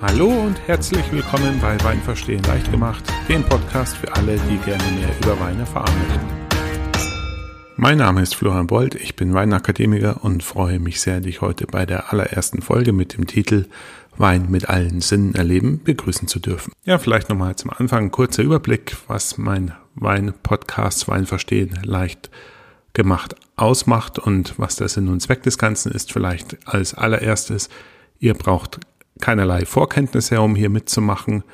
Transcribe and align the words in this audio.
Hallo 0.00 0.28
und 0.28 0.56
herzlich 0.68 1.10
willkommen 1.10 1.58
bei 1.60 1.76
Wein 1.82 2.00
verstehen 2.00 2.40
leicht 2.44 2.70
gemacht, 2.70 3.02
dem 3.28 3.42
Podcast 3.42 3.96
für 3.96 4.14
alle, 4.14 4.38
die 4.48 4.56
gerne 4.58 4.84
mehr 4.92 5.08
über 5.20 5.40
Wein 5.40 5.58
erfahren 5.58 5.92
möchten. 6.06 6.26
Mein 7.74 7.98
Name 7.98 8.22
ist 8.22 8.36
Florian 8.36 8.68
Bold, 8.68 8.94
ich 8.94 9.16
bin 9.16 9.34
Weinakademiker 9.34 10.22
und 10.22 10.44
freue 10.44 10.78
mich 10.78 11.00
sehr, 11.00 11.18
dich 11.18 11.40
heute 11.40 11.66
bei 11.66 11.84
der 11.84 12.12
allerersten 12.12 12.62
Folge 12.62 12.92
mit 12.92 13.16
dem 13.16 13.26
Titel 13.26 13.66
Wein 14.16 14.48
mit 14.48 14.68
allen 14.68 15.00
Sinnen 15.00 15.34
erleben 15.34 15.82
begrüßen 15.82 16.28
zu 16.28 16.38
dürfen. 16.38 16.72
Ja, 16.84 16.98
vielleicht 16.98 17.28
nochmal 17.28 17.56
zum 17.56 17.70
Anfang 17.70 18.04
ein 18.04 18.10
kurzer 18.12 18.44
Überblick, 18.44 18.96
was 19.08 19.36
mein 19.36 19.72
Wein-Podcast 19.96 21.08
Wein 21.08 21.26
verstehen 21.26 21.76
leicht 21.82 22.30
gemacht 22.92 23.34
ausmacht 23.56 24.20
und 24.20 24.60
was 24.60 24.76
der 24.76 24.88
Sinn 24.88 25.08
und 25.08 25.18
Zweck 25.18 25.42
des 25.42 25.58
Ganzen 25.58 25.90
ist. 25.90 26.12
Vielleicht 26.12 26.56
als 26.68 26.94
allererstes, 26.94 27.68
ihr 28.20 28.34
braucht 28.34 28.78
keinerlei 29.20 29.64
Vorkenntnisse, 29.64 30.40
um 30.40 30.54
hier 30.54 30.70
mitzumachen. 30.70 31.44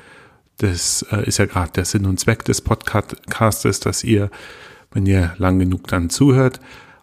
Das 0.57 1.05
äh, 1.11 1.27
ist 1.27 1.37
ja 1.37 1.45
gerade 1.45 1.71
der 1.71 1.85
Sinn 1.85 2.05
und 2.05 2.19
Zweck 2.19 2.45
des 2.45 2.61
Podcastes, 2.61 3.79
dass 3.79 4.03
ihr, 4.03 4.29
wenn 4.91 5.05
ihr 5.05 5.33
lang 5.37 5.59
genug 5.59 5.87
dann 5.87 6.09
zuhört, 6.09 6.59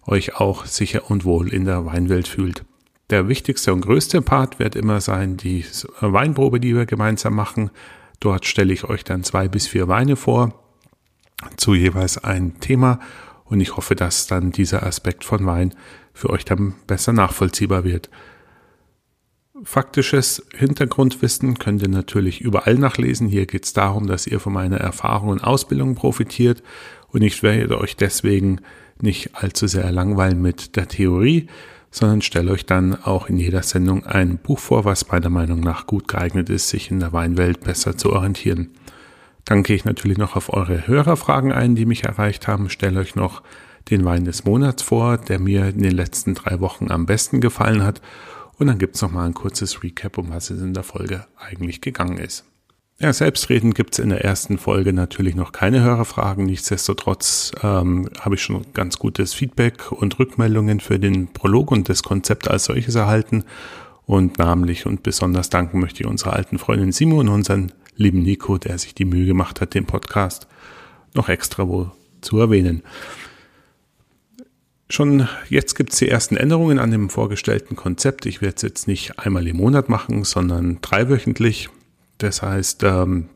euch 0.06 0.36
auch 0.36 0.66
sicher 0.66 1.10
und 1.10 1.24
wohl 1.24 1.52
in 1.52 1.64
der 1.64 1.84
Weinwelt 1.84 2.28
fühlt. 2.28 2.64
Der 3.10 3.28
wichtigste 3.28 3.72
und 3.74 3.82
größte 3.82 4.22
Part 4.22 4.58
wird 4.58 4.74
immer 4.74 5.00
sein 5.00 5.36
die 5.36 5.64
Weinprobe, 6.00 6.60
die 6.60 6.74
wir 6.74 6.86
gemeinsam 6.86 7.34
machen. 7.34 7.70
Dort 8.20 8.46
stelle 8.46 8.72
ich 8.72 8.84
euch 8.84 9.04
dann 9.04 9.22
zwei 9.22 9.48
bis 9.48 9.66
vier 9.66 9.88
Weine 9.88 10.16
vor, 10.16 10.54
zu 11.56 11.74
jeweils 11.74 12.22
ein 12.22 12.58
Thema 12.60 13.00
und 13.44 13.60
ich 13.60 13.76
hoffe, 13.76 13.94
dass 13.94 14.26
dann 14.28 14.50
dieser 14.50 14.84
Aspekt 14.84 15.24
von 15.24 15.44
Wein 15.44 15.74
für 16.14 16.30
euch 16.30 16.44
dann 16.44 16.74
besser 16.86 17.12
nachvollziehbar 17.12 17.84
wird. 17.84 18.08
Faktisches 19.64 20.44
Hintergrundwissen 20.56 21.56
könnt 21.56 21.82
ihr 21.82 21.88
natürlich 21.88 22.40
überall 22.40 22.74
nachlesen. 22.74 23.28
Hier 23.28 23.46
geht 23.46 23.64
es 23.64 23.72
darum, 23.72 24.08
dass 24.08 24.26
ihr 24.26 24.40
von 24.40 24.52
meiner 24.52 24.78
Erfahrung 24.78 25.28
und 25.28 25.44
Ausbildung 25.44 25.94
profitiert 25.94 26.62
und 27.08 27.22
ich 27.22 27.42
werde 27.42 27.78
euch 27.78 27.96
deswegen 27.96 28.60
nicht 29.00 29.36
allzu 29.36 29.68
sehr 29.68 29.92
langweilen 29.92 30.42
mit 30.42 30.74
der 30.76 30.88
Theorie, 30.88 31.46
sondern 31.92 32.22
stelle 32.22 32.50
euch 32.50 32.66
dann 32.66 33.00
auch 33.04 33.28
in 33.28 33.36
jeder 33.36 33.62
Sendung 33.62 34.04
ein 34.04 34.38
Buch 34.38 34.58
vor, 34.58 34.84
was 34.84 35.08
meiner 35.08 35.30
Meinung 35.30 35.60
nach 35.60 35.86
gut 35.86 36.08
geeignet 36.08 36.50
ist, 36.50 36.68
sich 36.68 36.90
in 36.90 36.98
der 36.98 37.12
Weinwelt 37.12 37.60
besser 37.60 37.96
zu 37.96 38.12
orientieren. 38.12 38.70
Dann 39.44 39.62
gehe 39.62 39.76
ich 39.76 39.84
natürlich 39.84 40.18
noch 40.18 40.34
auf 40.34 40.52
eure 40.52 40.88
Hörerfragen 40.88 41.52
ein, 41.52 41.76
die 41.76 41.86
mich 41.86 42.04
erreicht 42.04 42.48
haben, 42.48 42.68
stelle 42.68 42.98
euch 42.98 43.14
noch 43.14 43.42
den 43.90 44.04
Wein 44.04 44.24
des 44.24 44.44
Monats 44.44 44.82
vor, 44.82 45.18
der 45.18 45.38
mir 45.38 45.68
in 45.68 45.82
den 45.82 45.92
letzten 45.92 46.34
drei 46.34 46.60
Wochen 46.60 46.90
am 46.90 47.06
besten 47.06 47.40
gefallen 47.40 47.84
hat 47.84 48.00
und 48.58 48.66
dann 48.66 48.78
gibt's 48.78 49.02
noch 49.02 49.10
mal 49.10 49.26
ein 49.26 49.34
kurzes 49.34 49.82
Recap, 49.82 50.18
um 50.18 50.30
was 50.30 50.50
es 50.50 50.60
in 50.60 50.74
der 50.74 50.82
Folge 50.82 51.26
eigentlich 51.36 51.80
gegangen 51.80 52.18
ist. 52.18 52.44
Ja, 52.98 53.12
selbstredend 53.12 53.74
gibt's 53.74 53.98
in 53.98 54.10
der 54.10 54.24
ersten 54.24 54.58
Folge 54.58 54.92
natürlich 54.92 55.34
noch 55.34 55.50
keine 55.50 55.82
Hörerfragen. 55.82 56.46
Nichtsdestotrotz 56.46 57.50
ähm, 57.60 58.08
habe 58.20 58.36
ich 58.36 58.42
schon 58.42 58.64
ganz 58.74 58.98
gutes 58.98 59.34
Feedback 59.34 59.90
und 59.90 60.18
Rückmeldungen 60.20 60.78
für 60.78 61.00
den 61.00 61.32
Prolog 61.32 61.72
und 61.72 61.88
das 61.88 62.04
Konzept 62.04 62.48
als 62.48 62.66
solches 62.66 62.94
erhalten. 62.94 63.42
Und 64.06 64.38
namentlich 64.38 64.86
und 64.86 65.02
besonders 65.02 65.50
danken 65.50 65.80
möchte 65.80 66.02
ich 66.02 66.08
unserer 66.08 66.34
alten 66.34 66.58
Freundin 66.58 66.92
Simo 66.92 67.18
und 67.18 67.28
unseren 67.28 67.72
lieben 67.96 68.22
Nico, 68.22 68.58
der 68.58 68.78
sich 68.78 68.94
die 68.94 69.04
Mühe 69.04 69.26
gemacht 69.26 69.60
hat, 69.60 69.74
den 69.74 69.86
Podcast 69.86 70.46
noch 71.14 71.28
extra 71.28 71.66
wo 71.66 71.90
zu 72.20 72.38
erwähnen. 72.38 72.82
Schon 74.92 75.26
jetzt 75.48 75.74
gibt 75.74 75.94
es 75.94 76.00
die 76.00 76.08
ersten 76.10 76.36
Änderungen 76.36 76.78
an 76.78 76.90
dem 76.90 77.08
vorgestellten 77.08 77.76
Konzept. 77.76 78.26
Ich 78.26 78.42
werde 78.42 78.56
es 78.56 78.62
jetzt 78.62 78.86
nicht 78.86 79.18
einmal 79.18 79.48
im 79.48 79.56
Monat 79.56 79.88
machen, 79.88 80.22
sondern 80.24 80.82
dreiwöchentlich. 80.82 81.70
Das 82.18 82.42
heißt, 82.42 82.82
ähm, 82.82 83.30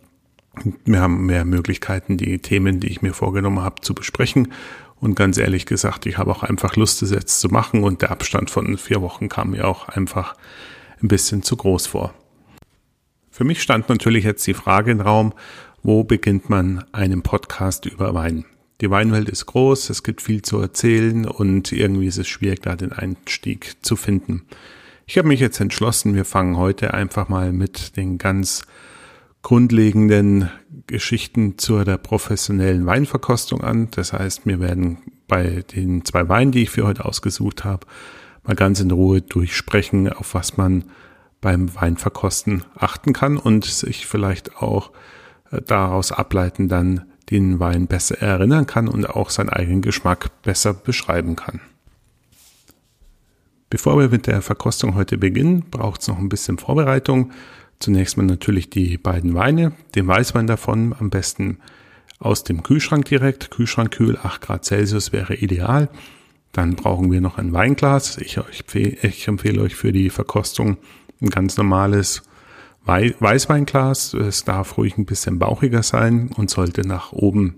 wir 0.85 1.01
haben 1.01 1.25
mehr 1.25 1.47
Möglichkeiten, 1.47 2.19
die 2.19 2.41
Themen, 2.41 2.79
die 2.79 2.89
ich 2.89 3.01
mir 3.01 3.15
vorgenommen 3.15 3.63
habe, 3.63 3.81
zu 3.81 3.95
besprechen. 3.95 4.53
Und 5.01 5.15
ganz 5.15 5.39
ehrlich 5.39 5.65
gesagt, 5.65 6.05
ich 6.05 6.19
habe 6.19 6.31
auch 6.31 6.43
einfach 6.43 6.77
Lust, 6.77 7.01
es 7.01 7.11
jetzt 7.11 7.41
zu 7.41 7.49
machen. 7.49 7.85
Und 7.85 8.03
der 8.03 8.11
Abstand 8.11 8.51
von 8.51 8.77
vier 8.77 9.01
Wochen 9.01 9.31
kam 9.31 9.53
mir 9.53 9.67
auch 9.67 9.89
einfach 9.89 10.35
ein 11.01 11.09
bisschen 11.09 11.43
zu 11.43 11.57
groß 11.57 11.87
vor. 11.87 12.13
Für 13.31 13.45
mich 13.45 13.63
stand 13.63 13.89
natürlich 13.89 14.25
jetzt 14.25 14.47
die 14.47 14.53
Frage 14.53 14.91
im 14.91 15.01
Raum, 15.01 15.33
wo 15.83 16.05
beginnt 16.05 16.51
man 16.51 16.85
einen 16.93 17.23
Podcast 17.23 17.87
über 17.87 18.13
Wein? 18.13 18.45
Die 18.81 18.91
Weinwelt 18.91 19.29
ist 19.29 19.47
groß, 19.47 19.89
es 19.89 20.03
gibt 20.03 20.21
viel 20.21 20.43
zu 20.43 20.59
erzählen 20.61 21.27
und 21.27 21.73
irgendwie 21.73 22.07
ist 22.07 22.19
es 22.19 22.29
schwierig, 22.29 22.61
da 22.61 22.77
den 22.77 22.93
Einstieg 22.93 23.77
zu 23.81 23.97
finden. 23.97 24.43
Ich 25.07 25.17
habe 25.17 25.29
mich 25.29 25.41
jetzt 25.41 25.61
entschlossen, 25.61 26.15
wir 26.15 26.27
fangen 26.27 26.59
heute 26.59 26.93
einfach 26.93 27.29
mal 27.29 27.53
mit 27.53 27.97
den 27.97 28.19
ganz 28.19 28.67
grundlegenden 29.41 30.51
Geschichten 30.87 31.57
zur 31.57 31.85
der 31.85 31.97
professionellen 31.97 32.85
Weinverkostung 32.85 33.63
an. 33.63 33.89
Das 33.93 34.13
heißt, 34.13 34.45
wir 34.45 34.61
werden 34.61 34.99
bei 35.29 35.65
den 35.75 36.05
zwei 36.05 36.29
Weinen, 36.29 36.53
die 36.53 36.65
ich 36.65 36.71
für 36.71 36.87
heute 36.87 37.05
ausgesucht 37.05 37.65
habe, 37.65 37.87
mal 38.45 38.57
ganz 38.57 38.81
in 38.81 38.91
Ruhe 38.91 39.23
durchsprechen, 39.23 40.13
auf 40.13 40.35
was 40.35 40.57
man 40.57 40.85
beim 41.41 41.75
Weinverkosten 41.75 42.65
achten 42.75 43.13
kann 43.13 43.39
und 43.39 43.65
sich 43.65 44.07
vielleicht 44.07 44.57
auch 44.57 44.91
äh, 45.51 45.63
daraus 45.63 46.13
ableiten 46.13 46.69
dann 46.69 47.05
den 47.31 47.59
Wein 47.59 47.87
besser 47.87 48.21
erinnern 48.21 48.67
kann 48.67 48.89
und 48.89 49.09
auch 49.09 49.31
seinen 49.31 49.51
eigenen 49.51 49.83
Geschmack 49.83 50.43
besser 50.43 50.75
beschreiben 50.75 51.37
kann. 51.37 51.61
Bevor 53.69 53.99
wir 53.99 54.09
mit 54.09 54.27
der 54.29 54.43
Verkostung 54.43 54.95
heute 54.95 55.19
beginnen, 55.19 55.65
braucht 55.71 56.01
es 56.01 56.09
noch 56.09 56.19
ein 56.19 56.29
bisschen 56.29 56.59
Vorbereitung. 56.59 57.33
Zunächst 57.81 58.17
mal 58.17 58.25
natürlich 58.25 58.71
die 58.71 58.97
beiden 58.97 59.35
Weine, 59.35 59.73
den 59.95 60.07
Weißwein 60.07 60.47
davon 60.47 60.95
am 60.99 61.11
besten 61.11 61.59
aus 62.19 62.45
dem 62.45 62.63
Kühlschrank 62.63 63.07
direkt. 63.07 63.51
Kühlschrankkühl 63.51 64.19
8 64.23 64.41
Grad 64.41 64.65
Celsius 64.65 65.13
wäre 65.13 65.35
ideal. 65.35 65.89
Dann 66.53 66.77
brauchen 66.77 67.11
wir 67.11 67.21
noch 67.21 67.39
ein 67.39 67.53
Weinglas. 67.53 68.19
Ich, 68.19 68.39
ich 68.73 69.29
empfehle 69.29 69.61
euch 69.61 69.75
für 69.75 69.93
die 69.93 70.11
Verkostung 70.11 70.79
ein 71.21 71.29
ganz 71.29 71.57
normales 71.57 72.23
Weißweinglas. 72.87 74.15
Es 74.15 74.45
darf 74.45 74.79
ruhig 74.79 74.97
ein 74.97 75.07
bisschen 75.07 75.39
bauchiger 75.39 75.83
sein 75.83 76.31
und 76.37 76.51
sollte 76.51 76.87
nach 76.87 77.13
oben 77.13 77.57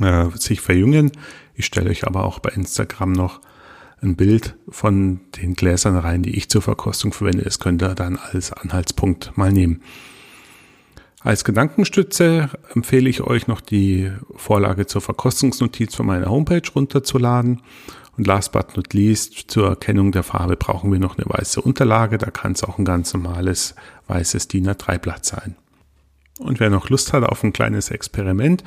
äh, 0.00 0.26
sich 0.36 0.60
verjüngen. 0.60 1.12
Ich 1.54 1.66
stelle 1.66 1.90
euch 1.90 2.06
aber 2.06 2.24
auch 2.24 2.38
bei 2.38 2.50
Instagram 2.50 3.12
noch 3.12 3.40
ein 4.02 4.16
Bild 4.16 4.56
von 4.68 5.20
den 5.36 5.54
Gläsern 5.54 5.96
rein, 5.96 6.22
die 6.22 6.36
ich 6.36 6.48
zur 6.48 6.62
Verkostung 6.62 7.12
verwende. 7.12 7.42
Das 7.42 7.58
könnt 7.58 7.82
ihr 7.82 7.94
dann 7.94 8.16
als 8.16 8.52
Anhaltspunkt 8.52 9.36
mal 9.36 9.52
nehmen. 9.52 9.82
Als 11.22 11.44
Gedankenstütze 11.44 12.48
empfehle 12.74 13.10
ich 13.10 13.20
euch 13.20 13.46
noch 13.46 13.60
die 13.60 14.10
Vorlage 14.36 14.86
zur 14.86 15.02
Verkostungsnotiz 15.02 15.94
von 15.94 16.06
meiner 16.06 16.30
Homepage 16.30 16.62
runterzuladen. 16.74 17.60
Und 18.20 18.26
last 18.26 18.52
but 18.52 18.76
not 18.76 18.92
least, 18.92 19.50
zur 19.50 19.68
Erkennung 19.68 20.12
der 20.12 20.22
Farbe 20.22 20.54
brauchen 20.54 20.92
wir 20.92 20.98
noch 20.98 21.16
eine 21.16 21.24
weiße 21.26 21.58
Unterlage. 21.62 22.18
Da 22.18 22.30
kann 22.30 22.52
es 22.52 22.62
auch 22.62 22.76
ein 22.76 22.84
ganz 22.84 23.14
normales 23.14 23.74
weißes 24.08 24.46
DIN 24.46 24.68
A3-Blatt 24.68 25.24
sein. 25.24 25.56
Und 26.38 26.60
wer 26.60 26.68
noch 26.68 26.90
Lust 26.90 27.14
hat 27.14 27.24
auf 27.24 27.42
ein 27.42 27.54
kleines 27.54 27.90
Experiment, 27.90 28.62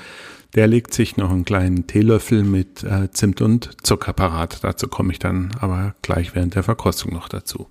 der 0.56 0.66
legt 0.66 0.92
sich 0.96 1.18
noch 1.18 1.30
einen 1.30 1.46
kleinen 1.46 1.86
Teelöffel 1.86 2.44
mit 2.44 2.84
äh, 2.84 3.12
Zimt 3.12 3.42
und 3.42 3.78
Zucker 3.86 4.14
parat. 4.14 4.64
Dazu 4.64 4.88
komme 4.88 5.12
ich 5.12 5.20
dann 5.20 5.52
aber 5.60 5.94
gleich 6.02 6.34
während 6.34 6.56
der 6.56 6.64
Verkostung 6.64 7.14
noch 7.14 7.30
dazu. 7.30 7.68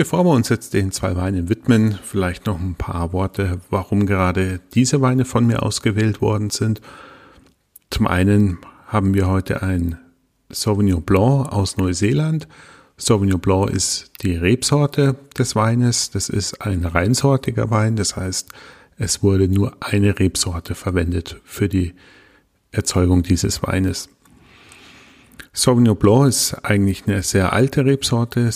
Bevor 0.00 0.24
wir 0.24 0.30
uns 0.30 0.48
jetzt 0.48 0.72
den 0.72 0.92
zwei 0.92 1.14
Weinen 1.14 1.50
widmen, 1.50 1.98
vielleicht 2.02 2.46
noch 2.46 2.58
ein 2.58 2.74
paar 2.74 3.12
Worte, 3.12 3.60
warum 3.68 4.06
gerade 4.06 4.58
diese 4.72 5.02
Weine 5.02 5.26
von 5.26 5.46
mir 5.46 5.62
ausgewählt 5.62 6.22
worden 6.22 6.48
sind. 6.48 6.80
Zum 7.90 8.06
einen 8.06 8.56
haben 8.86 9.12
wir 9.12 9.28
heute 9.28 9.62
ein 9.62 9.98
Sauvignon 10.48 11.02
Blanc 11.02 11.52
aus 11.52 11.76
Neuseeland. 11.76 12.48
Sauvignon 12.96 13.40
Blanc 13.40 13.68
ist 13.68 14.10
die 14.22 14.36
Rebsorte 14.36 15.16
des 15.36 15.54
Weines. 15.54 16.10
Das 16.10 16.30
ist 16.30 16.62
ein 16.62 16.86
reinsortiger 16.86 17.70
Wein. 17.70 17.96
Das 17.96 18.16
heißt, 18.16 18.48
es 18.96 19.22
wurde 19.22 19.48
nur 19.48 19.76
eine 19.80 20.18
Rebsorte 20.18 20.74
verwendet 20.74 21.38
für 21.44 21.68
die 21.68 21.92
Erzeugung 22.72 23.22
dieses 23.22 23.62
Weines. 23.62 24.08
Sauvignon 25.52 25.96
Blanc 25.96 26.28
ist 26.28 26.54
eigentlich 26.64 27.06
eine 27.06 27.22
sehr 27.22 27.52
alte 27.52 27.84
Rebsorte. 27.84 28.50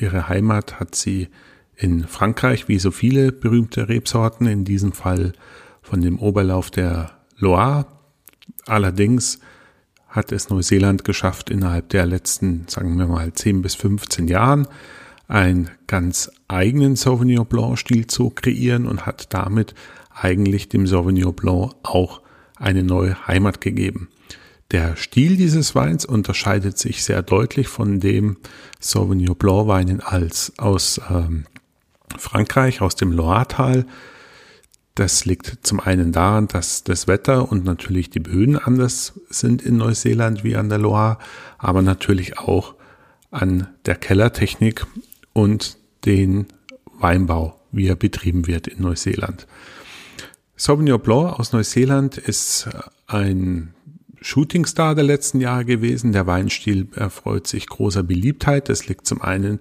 ihre 0.00 0.28
Heimat 0.28 0.80
hat 0.80 0.94
sie 0.96 1.28
in 1.76 2.08
Frankreich, 2.08 2.66
wie 2.66 2.80
so 2.80 2.90
viele 2.90 3.30
berühmte 3.30 3.88
Rebsorten, 3.88 4.48
in 4.48 4.64
diesem 4.64 4.92
Fall 4.92 5.32
von 5.80 6.00
dem 6.00 6.18
Oberlauf 6.18 6.70
der 6.70 7.12
Loire. 7.36 7.86
Allerdings 8.66 9.38
hat 10.08 10.32
es 10.32 10.48
Neuseeland 10.48 11.04
geschafft, 11.04 11.50
innerhalb 11.50 11.90
der 11.90 12.04
letzten, 12.04 12.66
sagen 12.66 12.98
wir 12.98 13.06
mal, 13.06 13.32
10 13.32 13.62
bis 13.62 13.76
15 13.76 14.26
Jahren 14.26 14.66
einen 15.28 15.70
ganz 15.86 16.30
eigenen 16.48 16.96
Sauvignon 16.96 17.46
Blanc 17.46 17.78
Stil 17.78 18.08
zu 18.08 18.30
kreieren 18.30 18.86
und 18.86 19.06
hat 19.06 19.32
damit 19.32 19.74
eigentlich 20.12 20.68
dem 20.68 20.88
Sauvignon 20.88 21.34
Blanc 21.34 21.74
auch 21.84 22.22
eine 22.56 22.82
neue 22.82 23.28
Heimat 23.28 23.60
gegeben. 23.60 24.08
Der 24.70 24.96
Stil 24.96 25.38
dieses 25.38 25.74
Weins 25.74 26.04
unterscheidet 26.04 26.76
sich 26.76 27.02
sehr 27.02 27.22
deutlich 27.22 27.68
von 27.68 28.00
dem 28.00 28.36
Sauvignon 28.80 29.34
Blanc 29.34 29.66
Weinen 29.66 30.00
als 30.02 30.52
aus 30.58 31.00
ähm, 31.08 31.46
Frankreich, 32.18 32.82
aus 32.82 32.94
dem 32.94 33.12
Loiretal. 33.12 33.86
Das 34.94 35.24
liegt 35.24 35.66
zum 35.66 35.80
einen 35.80 36.12
daran, 36.12 36.48
dass 36.48 36.84
das 36.84 37.08
Wetter 37.08 37.50
und 37.50 37.64
natürlich 37.64 38.10
die 38.10 38.20
Böden 38.20 38.58
anders 38.58 39.18
sind 39.30 39.62
in 39.62 39.78
Neuseeland 39.78 40.44
wie 40.44 40.56
an 40.56 40.68
der 40.68 40.78
Loire, 40.78 41.16
aber 41.56 41.80
natürlich 41.80 42.38
auch 42.38 42.74
an 43.30 43.68
der 43.86 43.94
Kellertechnik 43.94 44.86
und 45.32 45.78
den 46.04 46.46
Weinbau, 46.98 47.58
wie 47.72 47.86
er 47.86 47.96
betrieben 47.96 48.46
wird 48.46 48.66
in 48.66 48.82
Neuseeland. 48.82 49.46
Sauvignon 50.56 51.00
Blanc 51.00 51.38
aus 51.38 51.52
Neuseeland 51.52 52.18
ist 52.18 52.68
ein 53.06 53.72
Shootingstar 54.20 54.94
der 54.94 55.04
letzten 55.04 55.40
Jahre 55.40 55.64
gewesen. 55.64 56.12
Der 56.12 56.26
Weinstil 56.26 56.88
erfreut 56.94 57.46
sich 57.46 57.66
großer 57.66 58.02
Beliebtheit. 58.02 58.68
Das 58.68 58.86
liegt 58.86 59.06
zum 59.06 59.22
einen 59.22 59.60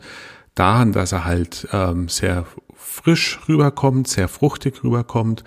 daran, 0.56 0.92
dass 0.92 1.12
er 1.12 1.26
halt 1.26 1.68
ähm, 1.72 2.10
sehr 2.10 2.46
frisch 2.76 3.40
rüberkommt, 3.48 4.08
sehr 4.08 4.28
fruchtig 4.28 4.84
rüberkommt, 4.84 5.44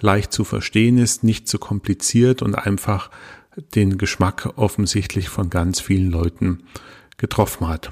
leicht 0.00 0.32
zu 0.32 0.44
verstehen 0.44 0.98
ist, 0.98 1.24
nicht 1.24 1.48
zu 1.48 1.58
kompliziert 1.58 2.42
und 2.42 2.54
einfach 2.54 3.10
den 3.74 3.98
Geschmack 3.98 4.52
offensichtlich 4.56 5.28
von 5.28 5.50
ganz 5.50 5.80
vielen 5.80 6.10
Leuten 6.10 6.62
getroffen 7.16 7.68
hat. 7.68 7.90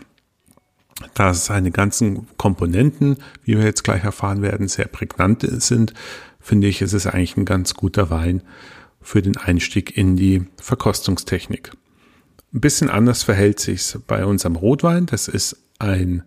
Da 1.15 1.35
seine 1.35 1.71
ganzen 1.71 2.27
Komponenten, 2.39 3.19
wie 3.45 3.59
wir 3.59 3.65
jetzt 3.65 3.85
gleich 3.85 4.05
erfahren 4.05 4.41
werden, 4.41 4.69
sehr 4.69 4.87
prägnant 4.87 5.47
sind, 5.63 5.93
finde 6.41 6.69
ich, 6.69 6.81
ist 6.81 6.95
es 6.95 7.07
eigentlich 7.07 7.37
ein 7.37 7.45
ganz 7.45 7.75
guter 7.75 8.09
Wein 8.09 8.43
für 9.07 9.23
den 9.23 9.37
Einstieg 9.37 9.97
in 9.97 10.17
die 10.17 10.43
Verkostungstechnik. 10.57 11.71
Ein 12.53 12.61
bisschen 12.61 12.91
anders 12.91 13.23
verhält 13.23 13.61
sich 13.61 13.97
bei 14.09 14.27
unserem 14.27 14.57
Rotwein. 14.57 15.07
Das 15.07 15.29
ist 15.29 15.57
ein, 15.79 16.25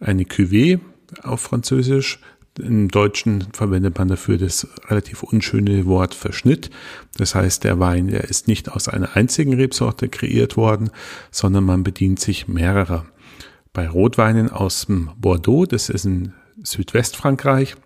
eine 0.00 0.24
Cuvée 0.24 0.80
auf 1.22 1.40
Französisch. 1.40 2.18
Im 2.58 2.88
Deutschen 2.88 3.46
verwendet 3.52 3.96
man 3.98 4.08
dafür 4.08 4.36
das 4.36 4.66
relativ 4.88 5.22
unschöne 5.22 5.86
Wort 5.86 6.12
Verschnitt. 6.12 6.70
Das 7.16 7.36
heißt, 7.36 7.62
der 7.62 7.78
Wein, 7.78 8.08
der 8.08 8.24
ist 8.24 8.48
nicht 8.48 8.68
aus 8.68 8.88
einer 8.88 9.14
einzigen 9.14 9.54
Rebsorte 9.54 10.08
kreiert 10.08 10.56
worden, 10.56 10.90
sondern 11.30 11.62
man 11.62 11.84
bedient 11.84 12.18
sich 12.18 12.48
mehrerer. 12.48 13.06
Bei 13.72 13.88
Rotweinen 13.88 14.50
aus 14.50 14.86
dem 14.86 15.10
Bordeaux, 15.18 15.66
das 15.66 15.88
ist 15.88 16.04
in 16.04 16.32
Südwestfrankreich, 16.64 17.76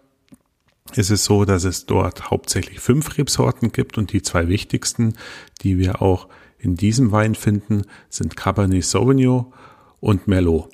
ist 0.95 1.11
es 1.11 1.25
so, 1.25 1.45
dass 1.45 1.65
es 1.65 1.87
dort 1.87 2.31
hauptsächlich 2.31 2.81
fünf 2.81 3.17
Rebsorten 3.17 3.73
gibt 3.73 3.99
und 3.99 4.13
die 4.13 4.23
zwei 4.23 4.49
wichtigsten, 4.49 5.15
die 5.63 5.79
wir 5.79 6.03
auch 6.03 6.29
in 6.59 6.77
diesem 6.77 7.13
Wein 7.13 7.35
finden, 7.35 7.83
sind 8.09 8.37
Cabernet 8.37 8.85
Sauvignon 8.85 9.53
und 10.01 10.29
Merlot. 10.29 10.69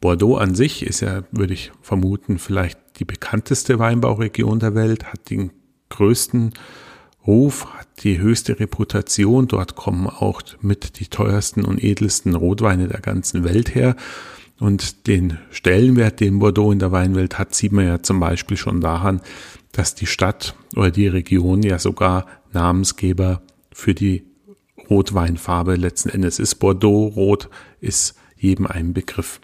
Bordeaux 0.00 0.36
an 0.36 0.54
sich 0.54 0.84
ist 0.84 1.00
ja, 1.00 1.24
würde 1.32 1.54
ich 1.54 1.72
vermuten, 1.82 2.38
vielleicht 2.38 2.78
die 2.98 3.04
bekannteste 3.04 3.78
Weinbauregion 3.78 4.60
der 4.60 4.74
Welt, 4.74 5.12
hat 5.12 5.30
den 5.30 5.50
größten 5.88 6.52
Ruf, 7.26 7.66
hat 7.74 7.88
die 8.04 8.18
höchste 8.18 8.58
Reputation. 8.58 9.48
Dort 9.48 9.76
kommen 9.76 10.06
auch 10.06 10.40
mit 10.60 10.98
die 11.00 11.06
teuersten 11.06 11.64
und 11.64 11.82
edelsten 11.82 12.34
Rotweine 12.34 12.88
der 12.88 13.00
ganzen 13.00 13.44
Welt 13.44 13.74
her. 13.74 13.96
Und 14.60 15.06
den 15.06 15.38
Stellenwert, 15.50 16.20
den 16.20 16.40
Bordeaux 16.40 16.72
in 16.72 16.80
der 16.80 16.90
Weinwelt 16.90 17.38
hat, 17.38 17.54
sieht 17.54 17.72
man 17.72 17.86
ja 17.86 18.02
zum 18.02 18.18
Beispiel 18.18 18.56
schon 18.56 18.80
daran, 18.80 19.20
dass 19.72 19.94
die 19.94 20.06
Stadt 20.06 20.54
oder 20.74 20.90
die 20.90 21.06
Region 21.06 21.62
ja 21.62 21.78
sogar 21.78 22.26
Namensgeber 22.52 23.42
für 23.72 23.94
die 23.94 24.24
Rotweinfarbe 24.90 25.76
letzten 25.76 26.08
Endes 26.08 26.38
ist. 26.38 26.56
Bordeaux 26.56 27.06
Rot 27.14 27.48
ist 27.80 28.16
jedem 28.36 28.66
ein 28.66 28.94
Begriff. 28.94 29.40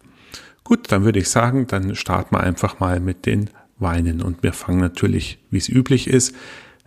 Gut, 0.64 0.90
dann 0.90 1.04
würde 1.04 1.18
ich 1.18 1.28
sagen, 1.28 1.66
dann 1.66 1.94
starten 1.94 2.34
wir 2.34 2.40
einfach 2.40 2.80
mal 2.80 2.98
mit 2.98 3.26
den 3.26 3.50
Weinen 3.78 4.22
und 4.22 4.42
wir 4.42 4.52
fangen 4.52 4.80
natürlich, 4.80 5.38
wie 5.50 5.58
es 5.58 5.68
üblich 5.68 6.08
ist, 6.08 6.34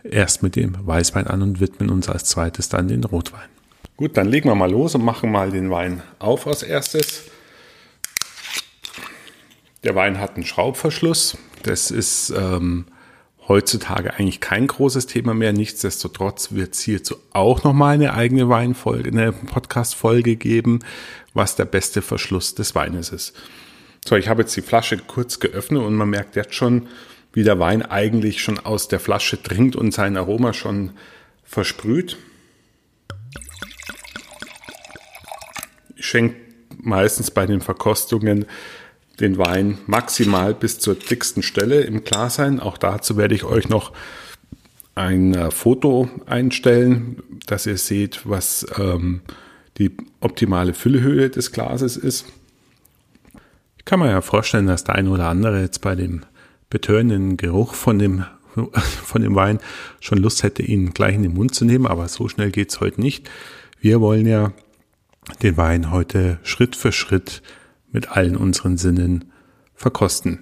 erst 0.02 0.42
mit 0.42 0.56
dem 0.56 0.74
Weißwein 0.86 1.26
an 1.26 1.42
und 1.42 1.60
widmen 1.60 1.90
uns 1.90 2.08
als 2.08 2.24
zweites 2.24 2.68
dann 2.68 2.88
den 2.88 3.04
Rotwein. 3.04 3.48
Gut, 3.96 4.16
dann 4.16 4.28
legen 4.28 4.48
wir 4.48 4.54
mal 4.54 4.70
los 4.70 4.94
und 4.94 5.04
machen 5.04 5.30
mal 5.30 5.50
den 5.50 5.70
Wein 5.70 6.02
auf 6.18 6.46
als 6.46 6.62
erstes. 6.62 7.24
Der 9.84 9.94
Wein 9.94 10.18
hat 10.18 10.34
einen 10.34 10.44
Schraubverschluss. 10.44 11.38
Das 11.62 11.90
ist 11.90 12.30
ähm, 12.30 12.86
heutzutage 13.46 14.14
eigentlich 14.14 14.40
kein 14.40 14.66
großes 14.66 15.06
Thema 15.06 15.34
mehr. 15.34 15.52
Nichtsdestotrotz 15.52 16.52
wird 16.52 16.74
es 16.74 16.80
hierzu 16.80 17.16
auch 17.32 17.62
nochmal 17.62 17.94
eine 17.94 18.12
eigene 18.14 18.48
Weinfolge, 18.48 19.10
eine 19.10 19.32
Podcast-Folge 19.32 20.36
geben, 20.36 20.80
was 21.32 21.54
der 21.54 21.64
beste 21.64 22.02
Verschluss 22.02 22.56
des 22.56 22.74
Weines 22.74 23.10
ist. 23.10 23.36
So, 24.04 24.16
ich 24.16 24.28
habe 24.28 24.42
jetzt 24.42 24.56
die 24.56 24.62
Flasche 24.62 24.98
kurz 24.98 25.38
geöffnet 25.38 25.82
und 25.82 25.94
man 25.94 26.10
merkt 26.10 26.34
jetzt 26.34 26.54
schon, 26.54 26.88
wie 27.32 27.44
der 27.44 27.60
Wein 27.60 27.82
eigentlich 27.82 28.42
schon 28.42 28.58
aus 28.58 28.88
der 28.88 28.98
Flasche 28.98 29.36
dringt 29.36 29.76
und 29.76 29.92
sein 29.92 30.16
Aroma 30.16 30.54
schon 30.54 30.92
versprüht. 31.44 32.16
Ich 35.94 36.06
schenke 36.06 36.36
meistens 36.78 37.30
bei 37.30 37.46
den 37.46 37.60
Verkostungen 37.60 38.46
den 39.20 39.38
Wein 39.38 39.78
maximal 39.86 40.54
bis 40.54 40.78
zur 40.78 40.94
dicksten 40.94 41.42
Stelle 41.42 41.80
im 41.80 42.04
Glas 42.04 42.36
sein. 42.36 42.60
Auch 42.60 42.78
dazu 42.78 43.16
werde 43.16 43.34
ich 43.34 43.44
euch 43.44 43.68
noch 43.68 43.92
ein 44.94 45.34
äh, 45.34 45.50
Foto 45.50 46.08
einstellen, 46.26 47.22
dass 47.46 47.66
ihr 47.66 47.78
seht, 47.78 48.28
was 48.28 48.66
ähm, 48.78 49.20
die 49.78 49.92
optimale 50.20 50.74
Füllhöhe 50.74 51.30
des 51.30 51.52
Glases 51.52 51.96
ist. 51.96 52.26
Ich 53.76 53.84
kann 53.84 54.00
mir 54.00 54.10
ja 54.10 54.20
vorstellen, 54.20 54.66
dass 54.66 54.84
der 54.84 54.96
eine 54.96 55.10
oder 55.10 55.28
andere 55.28 55.60
jetzt 55.60 55.80
bei 55.80 55.94
dem 55.94 56.24
betörenden 56.68 57.36
Geruch 57.36 57.74
von 57.74 57.98
dem, 57.98 58.24
von 59.04 59.22
dem 59.22 59.34
Wein 59.34 59.60
schon 60.00 60.18
Lust 60.18 60.42
hätte, 60.42 60.62
ihn 60.62 60.92
gleich 60.92 61.14
in 61.14 61.22
den 61.22 61.34
Mund 61.34 61.54
zu 61.54 61.64
nehmen, 61.64 61.86
aber 61.86 62.08
so 62.08 62.28
schnell 62.28 62.50
geht 62.50 62.70
es 62.70 62.80
heute 62.80 63.00
nicht. 63.00 63.30
Wir 63.80 64.00
wollen 64.00 64.26
ja 64.26 64.52
den 65.42 65.56
Wein 65.56 65.92
heute 65.92 66.38
Schritt 66.42 66.74
für 66.74 66.92
Schritt 66.92 67.42
mit 67.90 68.10
allen 68.10 68.36
unseren 68.36 68.76
Sinnen 68.76 69.32
verkosten. 69.74 70.40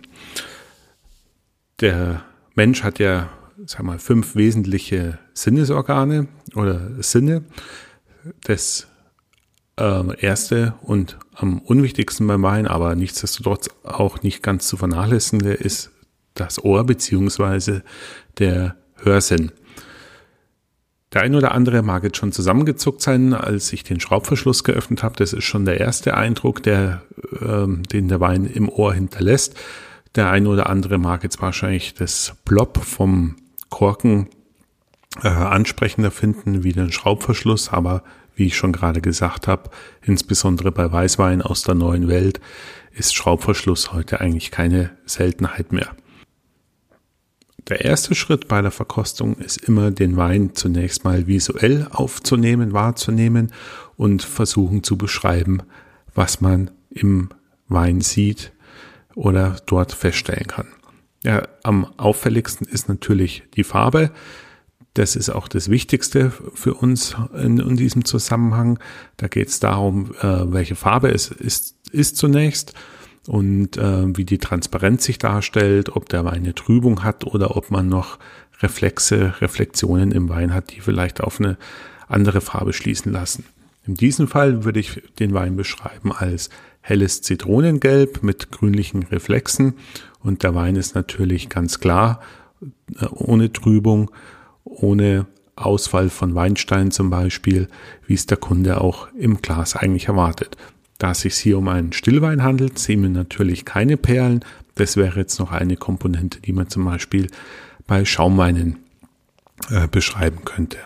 Der 1.80 2.24
Mensch 2.54 2.82
hat 2.82 2.98
ja, 2.98 3.30
sag 3.66 3.82
mal, 3.82 3.98
fünf 3.98 4.34
wesentliche 4.34 5.18
Sinnesorgane 5.34 6.28
oder 6.54 7.02
Sinne. 7.02 7.44
Das 8.42 8.86
äh, 9.78 10.20
erste 10.20 10.74
und 10.82 11.18
am 11.34 11.58
unwichtigsten 11.58 12.26
beim 12.26 12.42
Wein, 12.42 12.66
aber 12.66 12.94
nichtsdestotrotz 12.96 13.68
auch 13.82 14.22
nicht 14.22 14.42
ganz 14.42 14.66
zu 14.66 14.76
vernachlässigende, 14.76 15.52
ist 15.52 15.90
das 16.34 16.62
Ohr 16.64 16.84
beziehungsweise 16.84 17.82
der 18.38 18.76
Hörsinn. 18.96 19.52
Der 21.16 21.22
ein 21.22 21.34
oder 21.34 21.52
andere 21.52 21.80
mag 21.80 22.04
jetzt 22.04 22.18
schon 22.18 22.30
zusammengezuckt 22.30 23.00
sein, 23.00 23.32
als 23.32 23.72
ich 23.72 23.82
den 23.82 24.00
Schraubverschluss 24.00 24.64
geöffnet 24.64 25.02
habe. 25.02 25.16
Das 25.16 25.32
ist 25.32 25.44
schon 25.44 25.64
der 25.64 25.80
erste 25.80 26.14
Eindruck, 26.14 26.62
der, 26.62 27.04
ähm, 27.40 27.84
den 27.84 28.08
der 28.08 28.20
Wein 28.20 28.44
im 28.44 28.68
Ohr 28.68 28.92
hinterlässt. 28.92 29.56
Der 30.14 30.28
ein 30.30 30.46
oder 30.46 30.68
andere 30.68 30.98
mag 30.98 31.22
jetzt 31.22 31.40
wahrscheinlich 31.40 31.94
das 31.94 32.34
Plop 32.44 32.84
vom 32.84 33.36
Korken 33.70 34.28
äh, 35.22 35.28
ansprechender 35.28 36.10
finden 36.10 36.64
wie 36.64 36.74
den 36.74 36.92
Schraubverschluss, 36.92 37.72
aber 37.72 38.02
wie 38.34 38.48
ich 38.48 38.56
schon 38.58 38.72
gerade 38.72 39.00
gesagt 39.00 39.48
habe, 39.48 39.70
insbesondere 40.02 40.70
bei 40.70 40.92
Weißwein 40.92 41.40
aus 41.40 41.62
der 41.62 41.76
neuen 41.76 42.08
Welt 42.08 42.42
ist 42.92 43.14
Schraubverschluss 43.14 43.94
heute 43.94 44.20
eigentlich 44.20 44.50
keine 44.50 44.90
Seltenheit 45.06 45.72
mehr. 45.72 45.96
Der 47.68 47.84
erste 47.84 48.14
Schritt 48.14 48.46
bei 48.46 48.62
der 48.62 48.70
Verkostung 48.70 49.36
ist 49.38 49.56
immer, 49.56 49.90
den 49.90 50.16
Wein 50.16 50.54
zunächst 50.54 51.04
mal 51.04 51.26
visuell 51.26 51.88
aufzunehmen, 51.90 52.72
wahrzunehmen 52.72 53.52
und 53.96 54.22
versuchen 54.22 54.84
zu 54.84 54.96
beschreiben, 54.96 55.62
was 56.14 56.40
man 56.40 56.70
im 56.90 57.30
Wein 57.68 58.00
sieht 58.02 58.52
oder 59.16 59.56
dort 59.66 59.92
feststellen 59.92 60.46
kann. 60.46 60.68
Ja, 61.24 61.42
am 61.64 61.86
auffälligsten 61.96 62.68
ist 62.68 62.88
natürlich 62.88 63.42
die 63.56 63.64
Farbe. 63.64 64.12
Das 64.94 65.16
ist 65.16 65.28
auch 65.28 65.48
das 65.48 65.68
Wichtigste 65.68 66.30
für 66.54 66.74
uns 66.74 67.16
in, 67.34 67.58
in 67.58 67.76
diesem 67.76 68.04
Zusammenhang. 68.04 68.78
Da 69.16 69.26
geht 69.26 69.48
es 69.48 69.58
darum, 69.58 70.14
äh, 70.20 70.52
welche 70.52 70.76
Farbe 70.76 71.08
es 71.08 71.32
ist, 71.32 71.74
ist 71.90 72.16
zunächst 72.16 72.74
und 73.26 73.76
äh, 73.76 74.16
wie 74.16 74.24
die 74.24 74.38
Transparenz 74.38 75.04
sich 75.04 75.18
darstellt, 75.18 75.94
ob 75.94 76.08
der 76.08 76.24
Wein 76.24 76.44
eine 76.44 76.54
Trübung 76.54 77.02
hat 77.04 77.24
oder 77.24 77.56
ob 77.56 77.70
man 77.70 77.88
noch 77.88 78.18
Reflexe, 78.60 79.34
Reflexionen 79.40 80.12
im 80.12 80.28
Wein 80.28 80.54
hat, 80.54 80.72
die 80.72 80.80
vielleicht 80.80 81.20
auf 81.20 81.40
eine 81.40 81.58
andere 82.08 82.40
Farbe 82.40 82.72
schließen 82.72 83.12
lassen. 83.12 83.44
In 83.86 83.94
diesem 83.94 84.28
Fall 84.28 84.64
würde 84.64 84.80
ich 84.80 85.02
den 85.18 85.34
Wein 85.34 85.56
beschreiben 85.56 86.12
als 86.12 86.50
helles 86.80 87.22
Zitronengelb 87.22 88.22
mit 88.22 88.50
grünlichen 88.50 89.02
Reflexen 89.04 89.74
und 90.20 90.42
der 90.42 90.54
Wein 90.54 90.76
ist 90.76 90.94
natürlich 90.94 91.48
ganz 91.48 91.80
klar, 91.80 92.20
äh, 93.00 93.06
ohne 93.10 93.52
Trübung, 93.52 94.10
ohne 94.64 95.26
Ausfall 95.56 96.10
von 96.10 96.34
Weinstein 96.34 96.90
zum 96.90 97.10
Beispiel, 97.10 97.68
wie 98.06 98.14
es 98.14 98.26
der 98.26 98.36
Kunde 98.36 98.80
auch 98.80 99.08
im 99.14 99.40
Glas 99.40 99.74
eigentlich 99.74 100.08
erwartet. 100.08 100.56
Da 100.98 101.10
es 101.10 101.20
sich 101.20 101.34
hier 101.36 101.58
um 101.58 101.68
einen 101.68 101.92
Stillwein 101.92 102.42
handelt, 102.42 102.78
sehen 102.78 103.02
wir 103.02 103.10
natürlich 103.10 103.64
keine 103.64 103.96
Perlen. 103.96 104.44
Das 104.74 104.96
wäre 104.96 105.20
jetzt 105.20 105.38
noch 105.38 105.52
eine 105.52 105.76
Komponente, 105.76 106.40
die 106.40 106.52
man 106.52 106.68
zum 106.68 106.84
Beispiel 106.84 107.28
bei 107.86 108.04
Schaumweinen 108.04 108.78
äh, 109.70 109.88
beschreiben 109.88 110.44
könnte. 110.44 110.78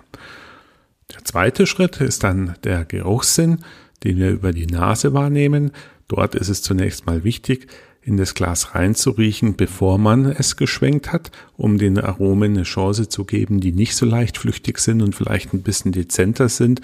Der 1.14 1.24
zweite 1.24 1.66
Schritt 1.66 2.00
ist 2.00 2.24
dann 2.24 2.54
der 2.64 2.84
Geruchssinn, 2.84 3.58
den 4.04 4.18
wir 4.18 4.30
über 4.30 4.52
die 4.52 4.66
Nase 4.66 5.12
wahrnehmen. 5.12 5.72
Dort 6.08 6.34
ist 6.34 6.48
es 6.48 6.62
zunächst 6.62 7.06
mal 7.06 7.24
wichtig, 7.24 7.68
in 8.02 8.16
das 8.16 8.34
Glas 8.34 8.74
reinzuriechen, 8.74 9.56
bevor 9.56 9.98
man 9.98 10.24
es 10.24 10.56
geschwenkt 10.56 11.12
hat, 11.12 11.30
um 11.56 11.78
den 11.78 11.98
Aromen 11.98 12.52
eine 12.52 12.62
Chance 12.62 13.08
zu 13.08 13.24
geben, 13.24 13.60
die 13.60 13.72
nicht 13.72 13.94
so 13.94 14.06
leicht 14.06 14.38
flüchtig 14.38 14.78
sind 14.78 15.02
und 15.02 15.14
vielleicht 15.14 15.52
ein 15.52 15.62
bisschen 15.62 15.92
dezenter 15.92 16.48
sind. 16.48 16.80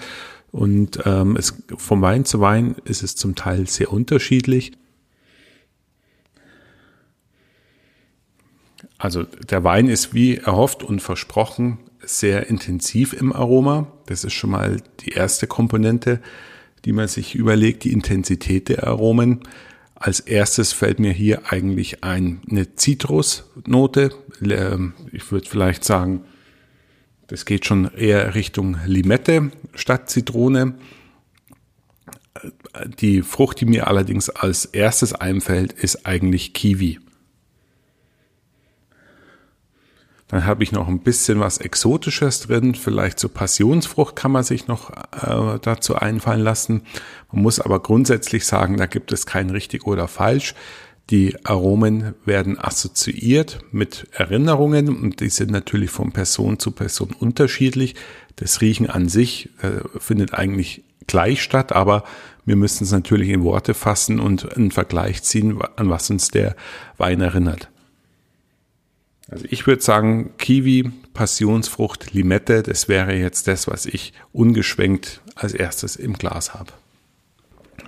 Und 0.57 1.01
ähm, 1.05 1.35
es, 1.35 1.53
vom 1.77 2.01
Wein 2.01 2.25
zu 2.25 2.39
Wein 2.39 2.77
ist 2.83 3.03
es 3.03 3.15
zum 3.15 3.35
Teil 3.35 3.67
sehr 3.67 3.93
unterschiedlich. 3.93 4.71
Also 8.97 9.21
der 9.23 9.63
Wein 9.63 9.87
ist 9.87 10.15
wie 10.15 10.37
erhofft 10.37 10.81
und 10.81 10.99
versprochen 10.99 11.77
sehr 12.03 12.49
intensiv 12.49 13.13
im 13.13 13.33
Aroma. 13.33 13.85
Das 14.07 14.23
ist 14.23 14.33
schon 14.33 14.49
mal 14.49 14.81
die 15.01 15.11
erste 15.11 15.45
Komponente, 15.45 16.21
die 16.85 16.91
man 16.91 17.07
sich 17.07 17.35
überlegt, 17.35 17.83
die 17.83 17.93
Intensität 17.93 18.67
der 18.67 18.87
Aromen. 18.87 19.41
Als 19.93 20.19
erstes 20.19 20.73
fällt 20.73 20.97
mir 20.97 21.11
hier 21.11 21.51
eigentlich 21.51 22.03
eine 22.03 22.75
Zitrusnote. 22.75 24.09
Ähm, 24.41 24.93
ich 25.11 25.31
würde 25.31 25.47
vielleicht 25.47 25.83
sagen, 25.83 26.23
das 27.27 27.45
geht 27.45 27.65
schon 27.65 27.93
eher 27.93 28.35
Richtung 28.35 28.77
Limette 28.85 29.51
statt 29.75 30.09
Zitrone. 30.09 30.75
Die 32.99 33.21
Frucht, 33.21 33.61
die 33.61 33.65
mir 33.65 33.87
allerdings 33.87 34.29
als 34.29 34.65
erstes 34.65 35.13
einfällt, 35.13 35.73
ist 35.73 36.05
eigentlich 36.05 36.53
Kiwi. 36.53 36.99
Dann 40.27 40.45
habe 40.45 40.61
ich 40.61 40.73
noch 40.73 40.89
ein 40.89 40.99
bisschen 40.99 41.39
was 41.39 41.57
Exotisches 41.57 42.41
drin. 42.41 42.75
Vielleicht 42.75 43.17
so 43.17 43.29
Passionsfrucht 43.29 44.15
kann 44.15 44.31
man 44.31 44.43
sich 44.43 44.67
noch 44.67 44.89
äh, 44.89 45.57
dazu 45.61 45.95
einfallen 45.95 46.41
lassen. 46.41 46.83
Man 47.31 47.43
muss 47.43 47.61
aber 47.61 47.81
grundsätzlich 47.81 48.45
sagen, 48.45 48.75
da 48.75 48.87
gibt 48.87 49.13
es 49.13 49.25
kein 49.25 49.49
richtig 49.49 49.87
oder 49.87 50.09
falsch. 50.09 50.53
Die 51.09 51.35
Aromen 51.45 52.15
werden 52.25 52.59
assoziiert 52.59 53.59
mit 53.71 54.07
Erinnerungen 54.11 54.89
und 54.89 55.21
die 55.21 55.29
sind 55.29 55.51
natürlich 55.51 55.89
von 55.89 56.11
Person 56.11 56.59
zu 56.59 56.71
Person 56.71 57.15
unterschiedlich. 57.17 57.95
Das 58.35 58.59
Riechen 58.59 58.89
an 58.89 59.07
sich 59.07 59.49
äh, 59.61 59.99
findet 59.99 60.33
eigentlich 60.33 60.83
gleich 61.07 61.41
statt, 61.41 61.71
aber 61.71 62.03
wir 62.45 62.57
müssen 62.57 62.83
es 62.83 62.91
natürlich 62.91 63.29
in 63.29 63.43
Worte 63.43 63.73
fassen 63.73 64.19
und 64.19 64.55
einen 64.57 64.71
Vergleich 64.71 65.23
ziehen, 65.23 65.59
an 65.77 65.89
was 65.89 66.09
uns 66.09 66.27
der 66.27 66.55
Wein 66.97 67.21
erinnert. 67.21 67.69
Also 69.29 69.45
ich 69.49 69.65
würde 69.65 69.81
sagen, 69.81 70.31
Kiwi, 70.37 70.91
Passionsfrucht, 71.13 72.13
Limette, 72.13 72.63
das 72.63 72.89
wäre 72.89 73.15
jetzt 73.15 73.47
das, 73.47 73.67
was 73.67 73.85
ich 73.85 74.13
ungeschwenkt 74.33 75.21
als 75.35 75.53
erstes 75.53 75.95
im 75.95 76.13
Glas 76.13 76.53
habe. 76.53 76.71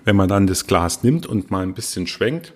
Wenn 0.05 0.15
man 0.15 0.29
dann 0.29 0.47
das 0.47 0.67
Glas 0.67 1.03
nimmt 1.03 1.25
und 1.25 1.51
mal 1.51 1.63
ein 1.63 1.73
bisschen 1.73 2.07
schwenkt, 2.07 2.53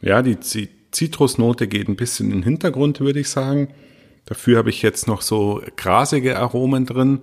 ja, 0.00 0.22
die 0.22 0.38
Zitrusnote 0.90 1.68
geht 1.68 1.88
ein 1.88 1.96
bisschen 1.96 2.26
in 2.26 2.38
den 2.38 2.42
Hintergrund, 2.42 3.00
würde 3.00 3.20
ich 3.20 3.28
sagen. 3.28 3.68
Dafür 4.24 4.58
habe 4.58 4.70
ich 4.70 4.82
jetzt 4.82 5.06
noch 5.06 5.22
so 5.22 5.62
grasige 5.76 6.38
Aromen 6.38 6.86
drin. 6.86 7.20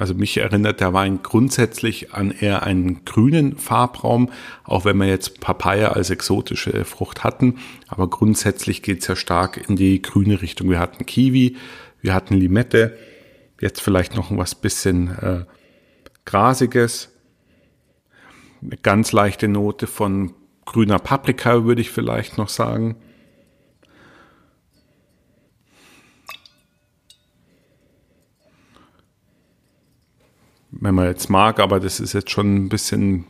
Also 0.00 0.14
mich 0.14 0.38
erinnert 0.38 0.80
der 0.80 0.94
Wein 0.94 1.22
grundsätzlich 1.22 2.14
an 2.14 2.30
eher 2.30 2.62
einen 2.62 3.04
grünen 3.04 3.58
Farbraum, 3.58 4.30
auch 4.64 4.86
wenn 4.86 4.96
wir 4.96 5.06
jetzt 5.06 5.40
Papaya 5.40 5.92
als 5.92 6.08
exotische 6.08 6.86
Frucht 6.86 7.22
hatten. 7.22 7.58
Aber 7.86 8.08
grundsätzlich 8.08 8.82
geht 8.82 9.00
es 9.00 9.08
ja 9.08 9.16
stark 9.16 9.68
in 9.68 9.76
die 9.76 10.00
grüne 10.00 10.40
Richtung. 10.40 10.70
Wir 10.70 10.78
hatten 10.78 11.04
Kiwi, 11.04 11.56
wir 12.00 12.14
hatten 12.14 12.34
Limette, 12.34 12.96
jetzt 13.60 13.82
vielleicht 13.82 14.16
noch 14.16 14.34
was 14.34 14.54
bisschen 14.54 15.08
äh, 15.18 15.44
Grasiges. 16.24 17.10
Eine 18.62 18.76
ganz 18.76 19.12
leichte 19.12 19.48
Note 19.48 19.86
von 19.86 20.34
grüner 20.64 20.98
Paprika 20.98 21.64
würde 21.64 21.80
ich 21.80 21.90
vielleicht 21.90 22.38
noch 22.38 22.48
sagen. 22.48 22.96
wenn 30.80 30.94
man 30.94 31.06
jetzt 31.06 31.28
mag, 31.28 31.60
aber 31.60 31.78
das 31.78 32.00
ist 32.00 32.14
jetzt 32.14 32.30
schon 32.30 32.54
ein 32.54 32.68
bisschen 32.68 33.26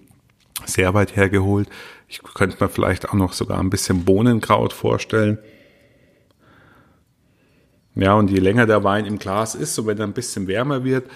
sehr 0.64 0.94
weit 0.94 1.16
hergeholt. 1.16 1.68
Ich 2.08 2.22
könnte 2.22 2.62
mir 2.62 2.68
vielleicht 2.68 3.08
auch 3.08 3.14
noch 3.14 3.32
sogar 3.32 3.58
ein 3.58 3.70
bisschen 3.70 4.04
Bohnenkraut 4.04 4.72
vorstellen. 4.72 5.38
Ja, 7.96 8.14
und 8.14 8.30
je 8.30 8.38
länger 8.38 8.66
der 8.66 8.84
Wein 8.84 9.04
im 9.04 9.18
Glas 9.18 9.54
ist, 9.54 9.74
so 9.74 9.86
wenn 9.86 9.98
er 9.98 10.06
ein 10.06 10.12
bisschen 10.12 10.46
wärmer 10.46 10.84
wird, 10.84 11.10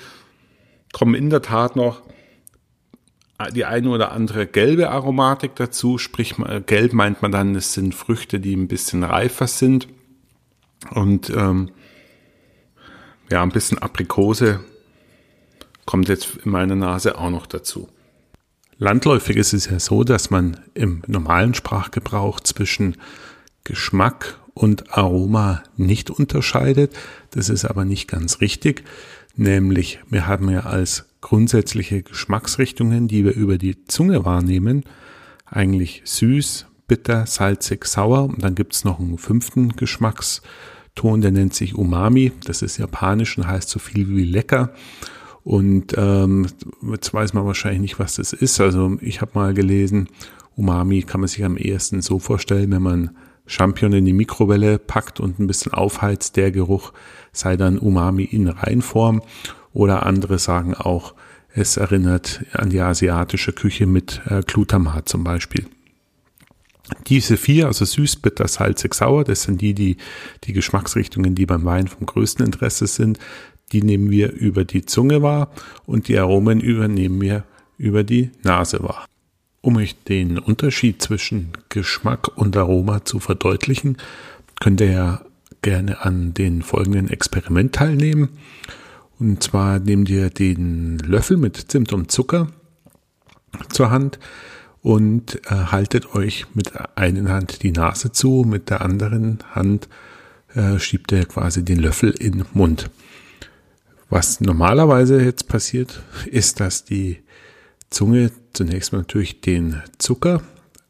kommen 0.94 1.14
in 1.14 1.28
der 1.28 1.42
Tat 1.42 1.76
noch 1.76 2.00
die 3.52 3.64
eine 3.64 3.90
oder 3.90 4.12
andere 4.12 4.46
gelbe 4.46 4.90
Aromatik 4.90 5.56
dazu. 5.56 5.98
Sprich, 5.98 6.36
gelb 6.66 6.92
meint 6.92 7.20
man 7.20 7.32
dann, 7.32 7.54
es 7.56 7.74
sind 7.74 7.94
Früchte, 7.94 8.40
die 8.40 8.54
ein 8.54 8.68
bisschen 8.68 9.02
reifer 9.02 9.48
sind. 9.48 9.88
Und 10.92 11.30
ähm, 11.30 11.70
ja, 13.30 13.42
ein 13.42 13.50
bisschen 13.50 13.78
Aprikose 13.78 14.60
kommt 15.84 16.08
jetzt 16.08 16.36
in 16.44 16.52
meiner 16.52 16.76
Nase 16.76 17.18
auch 17.18 17.30
noch 17.30 17.46
dazu. 17.46 17.88
Landläufig 18.78 19.36
ist 19.36 19.52
es 19.52 19.66
ja 19.66 19.80
so, 19.80 20.04
dass 20.04 20.30
man 20.30 20.60
im 20.74 21.02
normalen 21.06 21.54
Sprachgebrauch 21.54 22.40
zwischen 22.40 22.96
Geschmack 23.64 24.38
und 24.54 24.96
Aroma 24.96 25.62
nicht 25.76 26.10
unterscheidet. 26.10 26.94
Das 27.32 27.48
ist 27.48 27.64
aber 27.64 27.84
nicht 27.84 28.08
ganz 28.08 28.40
richtig. 28.40 28.84
Nämlich, 29.36 30.00
wir 30.08 30.26
haben 30.26 30.50
ja 30.50 30.60
als 30.60 31.06
grundsätzliche 31.20 32.02
Geschmacksrichtungen, 32.02 33.08
die 33.08 33.24
wir 33.24 33.34
über 33.34 33.58
die 33.58 33.84
Zunge 33.86 34.24
wahrnehmen, 34.24 34.84
eigentlich 35.46 36.02
süß, 36.04 36.66
bitter, 36.86 37.26
salzig, 37.26 37.84
sauer. 37.86 38.24
Und 38.24 38.42
dann 38.44 38.54
gibt's 38.54 38.84
noch 38.84 39.00
einen 39.00 39.18
fünften 39.18 39.70
Geschmackston, 39.70 41.20
der 41.20 41.32
nennt 41.32 41.54
sich 41.54 41.74
Umami. 41.74 42.32
Das 42.44 42.62
ist 42.62 42.78
japanisch 42.78 43.36
und 43.38 43.46
heißt 43.46 43.68
so 43.68 43.78
viel 43.78 44.08
wie 44.08 44.24
lecker. 44.24 44.72
Und 45.42 45.94
ähm, 45.96 46.46
jetzt 46.90 47.12
weiß 47.12 47.34
man 47.34 47.44
wahrscheinlich 47.44 47.80
nicht, 47.80 47.98
was 47.98 48.16
das 48.16 48.32
ist. 48.32 48.60
Also 48.60 48.96
ich 49.00 49.20
habe 49.20 49.32
mal 49.34 49.52
gelesen, 49.52 50.08
Umami 50.56 51.02
kann 51.02 51.20
man 51.20 51.28
sich 51.28 51.44
am 51.44 51.56
ehesten 51.56 52.00
so 52.00 52.18
vorstellen, 52.18 52.70
wenn 52.70 52.82
man 52.82 53.10
Champignon 53.46 53.98
in 53.98 54.04
die 54.04 54.12
Mikrowelle 54.12 54.78
packt 54.78 55.20
und 55.20 55.38
ein 55.38 55.46
bisschen 55.46 55.72
aufheizt, 55.72 56.36
der 56.36 56.50
Geruch 56.50 56.92
sei 57.32 57.56
dann 57.56 57.78
Umami 57.78 58.24
in 58.24 58.48
Reinform. 58.48 59.22
Oder 59.72 60.06
andere 60.06 60.38
sagen 60.38 60.74
auch, 60.74 61.14
es 61.52 61.76
erinnert 61.76 62.44
an 62.52 62.70
die 62.70 62.80
asiatische 62.80 63.52
Küche 63.52 63.86
mit 63.86 64.22
äh, 64.26 64.42
Glutamat 64.42 65.08
zum 65.08 65.24
Beispiel. 65.24 65.66
Diese 67.06 67.36
vier, 67.36 67.66
also 67.66 67.84
süß, 67.84 68.16
bitter, 68.16 68.46
salzig, 68.46 68.94
sauer, 68.94 69.24
das 69.24 69.42
sind 69.42 69.60
die, 69.60 69.74
die, 69.74 69.96
die 70.44 70.52
Geschmacksrichtungen, 70.52 71.34
die 71.34 71.46
beim 71.46 71.64
Wein 71.64 71.88
vom 71.88 72.06
größten 72.06 72.44
Interesse 72.44 72.86
sind 72.86 73.18
die 73.72 73.82
nehmen 73.82 74.10
wir 74.10 74.32
über 74.32 74.64
die 74.64 74.84
Zunge 74.86 75.22
wahr 75.22 75.50
und 75.86 76.08
die 76.08 76.18
Aromen 76.18 76.60
übernehmen 76.60 77.20
wir 77.20 77.44
über 77.76 78.04
die 78.04 78.30
Nase 78.42 78.82
wahr. 78.82 79.06
Um 79.64 79.78
euch 79.78 79.97
den 80.04 80.38
Unterschied 80.38 81.00
zwischen 81.00 81.52
Geschmack 81.71 82.37
und 82.37 82.54
Aroma 82.54 83.06
zu 83.06 83.18
verdeutlichen, 83.18 83.97
könnt 84.61 84.83
ihr 84.83 84.92
ja 84.92 85.23
gerne 85.62 86.02
an 86.02 86.35
den 86.35 86.61
folgenden 86.61 87.09
Experiment 87.09 87.75
teilnehmen. 87.75 88.28
Und 89.18 89.42
zwar 89.42 89.78
nehmt 89.78 90.11
ihr 90.11 90.28
den 90.28 90.99
Löffel 90.99 91.38
mit 91.38 91.56
Zimt 91.56 91.94
und 91.94 92.12
Zucker 92.12 92.49
zur 93.71 93.90
Hand 93.90 94.18
und 94.83 95.37
äh, 95.47 95.54
haltet 95.54 96.14
euch 96.14 96.44
mit 96.52 96.73
einer 96.94 97.30
Hand 97.30 97.62
die 97.62 97.73
Nase 97.73 98.12
zu, 98.12 98.44
mit 98.47 98.68
der 98.68 98.83
anderen 98.83 99.38
Hand 99.54 99.88
äh, 100.54 100.78
schiebt 100.78 101.11
ihr 101.11 101.25
quasi 101.25 101.64
den 101.64 101.78
Löffel 101.78 102.11
in 102.11 102.33
den 102.33 102.47
Mund. 102.52 102.90
Was 104.11 104.42
normalerweise 104.42 105.23
jetzt 105.23 105.49
passiert, 105.49 106.02
ist, 106.26 106.61
dass 106.61 106.85
die 106.85 107.25
Zunge 107.94 108.32
zunächst 108.52 108.92
mal 108.92 108.98
natürlich 108.98 109.40
den 109.40 109.80
Zucker 109.98 110.42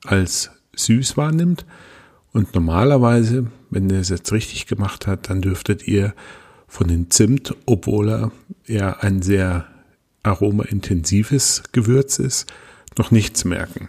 als 0.06 0.50
süß 0.74 1.18
wahrnimmt 1.18 1.66
und 2.32 2.54
normalerweise, 2.54 3.46
wenn 3.68 3.90
ihr 3.90 4.00
es 4.00 4.08
jetzt 4.08 4.32
richtig 4.32 4.66
gemacht 4.66 5.06
hat, 5.06 5.28
dann 5.28 5.42
dürftet 5.42 5.86
ihr 5.86 6.14
von 6.66 6.88
den 6.88 7.10
Zimt, 7.10 7.54
obwohl 7.66 8.08
er 8.08 8.32
ja 8.66 8.96
ein 9.00 9.20
sehr 9.20 9.66
aromaintensives 10.22 11.64
Gewürz 11.72 12.18
ist, 12.18 12.50
noch 12.96 13.10
nichts 13.10 13.44
merken. 13.44 13.88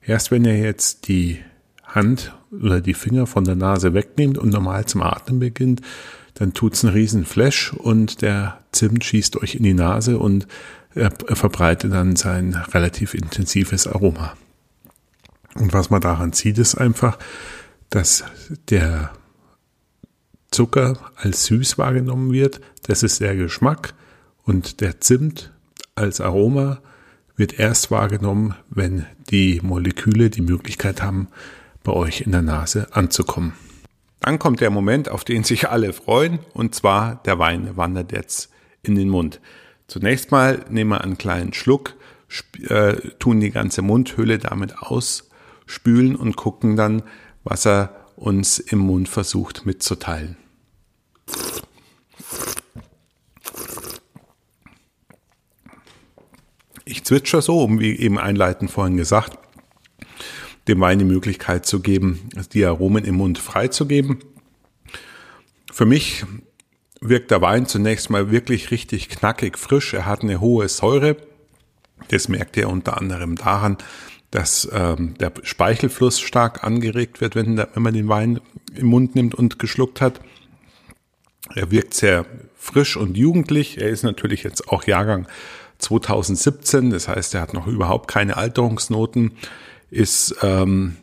Erst 0.00 0.30
wenn 0.30 0.46
ihr 0.46 0.58
jetzt 0.58 1.06
die 1.06 1.40
Hand 1.84 2.32
oder 2.50 2.80
die 2.80 2.94
Finger 2.94 3.26
von 3.26 3.44
der 3.44 3.56
Nase 3.56 3.92
wegnehmt 3.92 4.38
und 4.38 4.54
normal 4.54 4.86
zum 4.86 5.02
Atmen 5.02 5.38
beginnt, 5.38 5.82
dann 6.32 6.54
tut's 6.54 6.82
einen 6.82 6.94
riesen 6.94 7.26
Flash 7.26 7.74
und 7.74 8.22
der 8.22 8.60
Zimt 8.72 9.04
schießt 9.04 9.36
euch 9.36 9.54
in 9.54 9.64
die 9.64 9.74
Nase 9.74 10.18
und 10.18 10.46
er 10.94 11.10
verbreitet 11.36 11.92
dann 11.92 12.16
sein 12.16 12.54
relativ 12.54 13.14
intensives 13.14 13.86
Aroma. 13.86 14.36
Und 15.54 15.72
was 15.72 15.90
man 15.90 16.00
daran 16.00 16.32
sieht, 16.32 16.58
ist 16.58 16.76
einfach, 16.76 17.18
dass 17.90 18.24
der 18.70 19.12
Zucker 20.50 20.98
als 21.16 21.44
süß 21.44 21.78
wahrgenommen 21.78 22.32
wird. 22.32 22.60
Das 22.82 23.02
ist 23.02 23.20
der 23.20 23.36
Geschmack. 23.36 23.94
Und 24.44 24.80
der 24.80 25.00
Zimt 25.00 25.52
als 25.94 26.20
Aroma 26.20 26.80
wird 27.36 27.58
erst 27.58 27.90
wahrgenommen, 27.90 28.54
wenn 28.70 29.06
die 29.30 29.60
Moleküle 29.62 30.30
die 30.30 30.40
Möglichkeit 30.40 31.02
haben, 31.02 31.28
bei 31.84 31.92
euch 31.92 32.22
in 32.22 32.32
der 32.32 32.42
Nase 32.42 32.88
anzukommen. 32.92 33.52
Dann 34.20 34.38
kommt 34.38 34.60
der 34.60 34.70
Moment, 34.70 35.08
auf 35.08 35.24
den 35.24 35.44
sich 35.44 35.68
alle 35.68 35.92
freuen, 35.92 36.40
und 36.52 36.74
zwar 36.74 37.22
der 37.24 37.38
Wein 37.38 37.76
wandert 37.76 38.12
jetzt 38.12 38.50
in 38.82 38.96
den 38.96 39.08
Mund. 39.08 39.40
Zunächst 39.88 40.30
mal 40.30 40.66
nehmen 40.68 40.90
wir 40.90 41.00
einen 41.00 41.16
kleinen 41.16 41.54
Schluck, 41.54 41.94
äh, 42.68 42.96
tun 43.18 43.40
die 43.40 43.50
ganze 43.50 43.80
Mundhöhle 43.80 44.38
damit 44.38 44.78
ausspülen 44.78 46.14
und 46.14 46.36
gucken 46.36 46.76
dann, 46.76 47.02
was 47.42 47.66
er 47.66 48.06
uns 48.14 48.58
im 48.58 48.80
Mund 48.80 49.08
versucht 49.08 49.64
mitzuteilen. 49.64 50.36
Ich 56.84 57.04
zwitscher 57.04 57.40
so, 57.40 57.62
um 57.62 57.80
wie 57.80 57.98
eben 57.98 58.18
einleitend 58.18 58.70
vorhin 58.70 58.98
gesagt, 58.98 59.38
dem 60.68 60.80
Wein 60.80 60.98
die 60.98 61.06
Möglichkeit 61.06 61.64
zu 61.64 61.80
geben, 61.80 62.28
die 62.52 62.64
Aromen 62.66 63.04
im 63.04 63.14
Mund 63.14 63.38
freizugeben. 63.38 64.18
Für 65.72 65.86
mich 65.86 66.26
wirkt 67.00 67.30
der 67.30 67.40
Wein 67.40 67.66
zunächst 67.66 68.10
mal 68.10 68.30
wirklich 68.30 68.70
richtig 68.70 69.08
knackig 69.08 69.58
frisch. 69.58 69.94
Er 69.94 70.06
hat 70.06 70.22
eine 70.22 70.40
hohe 70.40 70.68
Säure. 70.68 71.16
Das 72.08 72.28
merkt 72.28 72.56
ihr 72.56 72.68
unter 72.68 72.98
anderem 72.98 73.36
daran, 73.36 73.76
dass 74.30 74.68
ähm, 74.72 75.14
der 75.18 75.32
Speichelfluss 75.42 76.20
stark 76.20 76.64
angeregt 76.64 77.20
wird, 77.20 77.34
wenn, 77.34 77.56
der, 77.56 77.68
wenn 77.74 77.82
man 77.82 77.94
den 77.94 78.08
Wein 78.08 78.40
im 78.74 78.86
Mund 78.86 79.14
nimmt 79.14 79.34
und 79.34 79.58
geschluckt 79.58 80.00
hat. 80.00 80.20
Er 81.54 81.70
wirkt 81.70 81.94
sehr 81.94 82.26
frisch 82.56 82.96
und 82.96 83.16
jugendlich. 83.16 83.78
Er 83.78 83.88
ist 83.88 84.02
natürlich 84.02 84.42
jetzt 84.42 84.68
auch 84.68 84.84
Jahrgang 84.84 85.26
2017, 85.78 86.90
das 86.90 87.08
heißt, 87.08 87.34
er 87.34 87.40
hat 87.40 87.54
noch 87.54 87.66
überhaupt 87.66 88.08
keine 88.08 88.36
Alterungsnoten, 88.36 89.32
ist 89.90 90.36
ähm, 90.42 90.96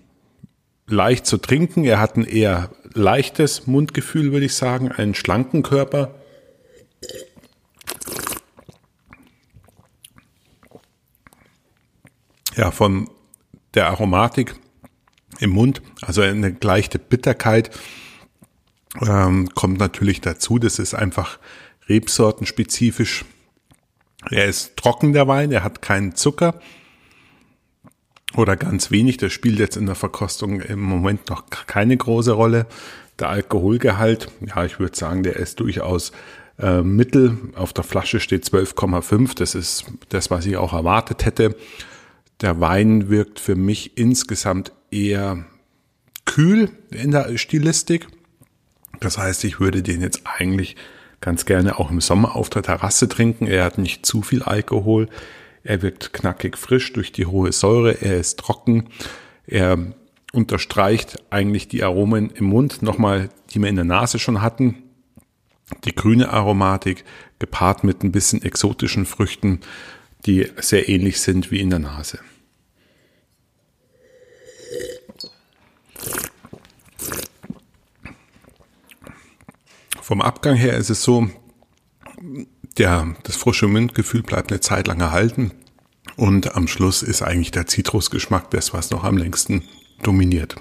leicht 0.88 1.26
zu 1.26 1.38
trinken. 1.38 1.84
Er 1.84 2.00
hat 2.00 2.18
ein 2.18 2.26
eher 2.26 2.70
leichtes 2.94 3.68
Mundgefühl, 3.68 4.32
würde 4.32 4.46
ich 4.46 4.56
sagen, 4.56 4.92
einen 4.92 5.16
schlanken 5.16 5.64
Körper. 5.64 6.16
Ja, 12.56 12.72
von 12.72 13.10
der 13.74 13.88
Aromatik 13.88 14.56
im 15.40 15.50
Mund, 15.50 15.82
also 16.02 16.22
eine 16.22 16.56
leichte 16.62 17.00
Bitterkeit 17.00 17.70
ähm, 19.02 19.50
kommt 19.54 19.80
natürlich 19.80 20.22
dazu. 20.22 20.60
Das 20.60 20.80
ist 20.80 20.94
einfach 20.94 21.40
rebsortenspezifisch. 21.90 23.26
Er 24.30 24.46
ist 24.46 24.78
trocken, 24.78 25.12
der 25.12 25.28
Wein, 25.28 25.52
er 25.52 25.64
hat 25.64 25.82
keinen 25.82 26.16
Zucker 26.16 26.60
oder 28.38 28.56
ganz 28.56 28.92
wenig. 28.92 29.18
Das 29.18 29.34
spielt 29.34 29.60
jetzt 29.60 29.78
in 29.78 29.86
der 29.86 29.96
Verkostung 29.96 30.62
im 30.62 30.82
Moment 30.82 31.30
noch 31.30 31.46
keine 31.50 31.96
große 31.96 32.32
Rolle. 32.32 32.66
Der 33.20 33.30
Alkoholgehalt, 33.30 34.30
ja, 34.46 34.66
ich 34.66 34.80
würde 34.80 34.96
sagen, 34.96 35.24
der 35.24 35.38
ist 35.38 35.60
durchaus 35.60 36.12
äh, 36.60 36.82
mittel. 36.82 37.38
Auf 37.56 37.74
der 37.74 37.84
Flasche 37.84 38.20
steht 38.20 38.44
12,5. 38.46 39.38
Das 39.38 39.56
ist 39.56 39.86
das, 40.10 40.30
was 40.30 40.46
ich 40.46 40.58
auch 40.58 40.74
erwartet 40.74 41.26
hätte. 41.26 41.56
Der 42.42 42.60
Wein 42.60 43.10
wirkt 43.10 43.40
für 43.40 43.56
mich 43.56 43.98
insgesamt 43.98 44.74
eher 44.92 45.46
kühl 46.26 46.70
in 46.92 47.12
der 47.12 47.38
Stilistik. 47.38 48.08
Das 49.00 49.18
heißt, 49.18 49.44
ich 49.44 49.60
würde 49.60 49.84
den 49.84 50.02
jetzt 50.02 50.22
eigentlich 50.26 50.76
ganz 51.22 51.46
gerne 51.46 51.80
auch 51.80 51.92
im 51.92 52.02
Sommer 52.02 52.36
auf 52.36 52.50
der 52.50 52.64
Terrasse 52.64 53.08
trinken. 53.08 53.48
Er 53.48 53.64
hat 53.64 53.78
nicht 53.78 54.06
zu 54.06 54.22
viel 54.22 54.44
Alkohol. 54.44 55.08
Er 55.66 55.82
wirkt 55.82 56.14
knackig 56.14 56.58
frisch 56.60 56.94
durch 56.94 57.12
die 57.12 57.26
hohe 57.26 57.52
Säure. 57.52 58.00
Er 58.00 58.18
ist 58.18 58.38
trocken. 58.38 58.88
Er 59.48 59.96
unterstreicht 60.32 61.24
eigentlich 61.32 61.68
die 61.68 61.84
Aromen 61.84 62.30
im 62.30 62.46
Mund 62.46 62.84
nochmal, 62.84 63.30
die 63.50 63.60
wir 63.60 63.68
in 63.68 63.76
der 63.76 63.84
Nase 63.84 64.20
schon 64.20 64.44
hatten. 64.44 64.84
Die 65.84 65.96
grüne 65.96 66.30
Aromatik 66.30 67.04
gepaart 67.40 67.84
mit 67.84 68.04
ein 68.04 68.12
bisschen 68.12 68.44
exotischen 68.44 69.08
Früchten, 69.08 69.62
die 70.28 70.48
sehr 70.58 70.88
ähnlich 70.88 71.20
sind 71.20 71.50
wie 71.50 71.60
in 71.60 71.72
der 71.72 71.80
Nase. 71.80 72.20
Vom 80.00 80.22
Abgang 80.22 80.56
her 80.56 80.78
ist 80.78 80.92
es 80.92 81.02
so, 81.02 81.28
der, 82.78 83.16
das 83.24 83.36
frische 83.36 83.68
Mundgefühl 83.68 84.24
bleibt 84.24 84.52
eine 84.52 84.62
Zeit 84.62 84.88
lang 84.88 85.00
erhalten 85.00 85.52
und 86.16 86.56
am 86.56 86.68
Schluss 86.68 87.04
ist 87.04 87.22
eigentlich 87.22 87.52
der 87.52 87.68
Zitrusgeschmack 87.68 88.50
das, 88.52 88.74
was 88.74 88.92
noch 88.92 89.04
am 89.04 89.18
längsten 89.18 89.64
dominiert. 90.04 90.56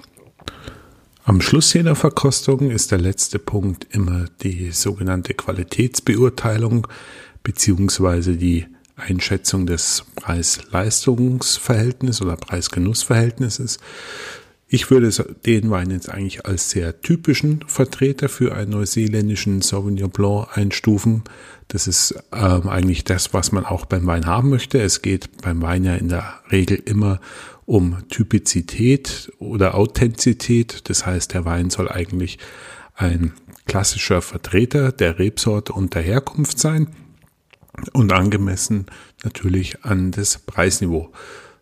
Am 1.23 1.39
Schluss 1.41 1.73
jeder 1.73 1.95
Verkostung 1.95 2.69
ist 2.69 2.91
der 2.91 2.99
letzte 2.99 3.39
Punkt 3.39 3.87
immer 3.89 4.25
die 4.43 4.69
sogenannte 4.71 5.33
Qualitätsbeurteilung 5.33 6.87
beziehungsweise 7.41 8.37
die 8.37 8.67
Einschätzung 8.95 9.65
des 9.65 10.05
Preis-Leistungs-Verhältnisses 10.15 12.21
oder 12.21 12.37
Preis-Genuss-Verhältnisses. 12.37 13.79
Ich 14.67 14.89
würde 14.89 15.11
den 15.45 15.69
Wein 15.69 15.91
jetzt 15.91 16.09
eigentlich 16.09 16.45
als 16.45 16.69
sehr 16.69 17.01
typischen 17.01 17.63
Vertreter 17.67 18.29
für 18.29 18.55
einen 18.55 18.71
neuseeländischen 18.71 19.61
Sauvignon 19.61 20.09
Blanc 20.09 20.57
einstufen. 20.57 21.23
Das 21.67 21.87
ist 21.87 22.15
ähm, 22.31 22.69
eigentlich 22.69 23.03
das, 23.03 23.33
was 23.33 23.51
man 23.51 23.65
auch 23.65 23.85
beim 23.85 24.05
Wein 24.05 24.25
haben 24.25 24.49
möchte. 24.49 24.81
Es 24.81 25.01
geht 25.01 25.41
beim 25.41 25.61
Wein 25.61 25.83
ja 25.83 25.95
in 25.95 26.09
der 26.09 26.39
Regel 26.51 26.77
immer 26.77 27.19
um 27.65 28.07
Typizität 28.09 29.31
oder 29.39 29.75
Authentizität. 29.75 30.89
Das 30.89 31.05
heißt, 31.05 31.33
der 31.33 31.45
Wein 31.45 31.69
soll 31.69 31.89
eigentlich 31.89 32.37
ein 32.93 33.33
klassischer 33.65 34.21
Vertreter 34.21 34.91
der 34.91 35.17
Rebsorte 35.17 35.73
und 35.73 35.95
der 35.95 36.03
Herkunft 36.03 36.59
sein 36.59 36.87
und 37.93 38.13
angemessen 38.13 38.85
natürlich 39.23 39.83
an 39.83 40.11
das 40.11 40.37
Preisniveau. 40.37 41.11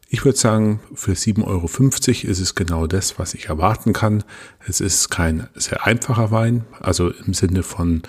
Ich 0.10 0.26
würde 0.26 0.38
sagen, 0.38 0.80
für 0.94 1.13
7,50 1.13 1.46
Euro 1.48 2.30
ist 2.32 2.39
es 2.39 2.54
genau 2.54 2.86
das, 2.86 3.18
was 3.18 3.34
ich 3.34 3.48
erwarten 3.48 3.94
kann. 3.94 4.24
Es 4.68 4.80
ist 4.80 5.10
kein 5.10 5.48
sehr 5.56 5.88
einfacher 5.88 6.30
Wein, 6.30 6.66
also 6.80 7.10
im 7.10 7.34
Sinne 7.34 7.63
von 7.63 8.04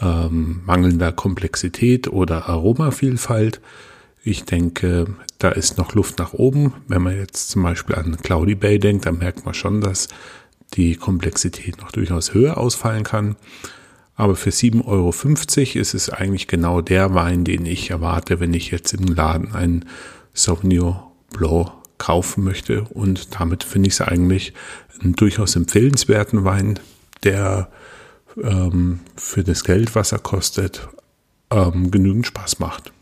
ähm, 0.00 0.62
mangelnder 0.64 1.12
Komplexität 1.12 2.08
oder 2.08 2.48
Aromavielfalt. 2.48 3.60
Ich 4.22 4.44
denke, 4.44 5.06
da 5.38 5.50
ist 5.50 5.76
noch 5.76 5.94
Luft 5.94 6.18
nach 6.18 6.32
oben. 6.32 6.74
Wenn 6.88 7.02
man 7.02 7.16
jetzt 7.16 7.50
zum 7.50 7.62
Beispiel 7.62 7.96
an 7.96 8.16
Cloudy 8.16 8.54
Bay 8.54 8.78
denkt, 8.78 9.06
dann 9.06 9.18
merkt 9.18 9.44
man 9.44 9.54
schon, 9.54 9.80
dass 9.80 10.08
die 10.74 10.96
Komplexität 10.96 11.78
noch 11.80 11.92
durchaus 11.92 12.34
höher 12.34 12.58
ausfallen 12.58 13.04
kann. 13.04 13.36
Aber 14.16 14.36
für 14.36 14.50
7,50 14.50 14.86
Euro 14.86 15.80
ist 15.80 15.94
es 15.94 16.08
eigentlich 16.10 16.46
genau 16.46 16.80
der 16.80 17.14
Wein, 17.14 17.44
den 17.44 17.66
ich 17.66 17.90
erwarte, 17.90 18.40
wenn 18.40 18.54
ich 18.54 18.70
jetzt 18.70 18.94
im 18.94 19.06
Laden 19.06 19.54
einen 19.54 19.84
Sauvignon 20.32 20.96
Blanc 21.32 21.72
kaufen 21.98 22.44
möchte. 22.44 22.82
Und 22.82 23.40
damit 23.40 23.64
finde 23.64 23.88
ich 23.88 23.94
es 23.94 24.00
eigentlich 24.00 24.52
einen 25.02 25.14
durchaus 25.14 25.56
empfehlenswerten 25.56 26.44
Wein, 26.44 26.78
der 27.24 27.68
ähm, 28.42 29.00
für 29.16 29.44
das 29.44 29.64
Geld, 29.64 29.94
was 29.94 30.12
er 30.12 30.18
kostet, 30.18 30.88
ähm, 31.50 31.90
genügend 31.90 32.26
Spaß 32.26 32.58
macht. 32.58 32.92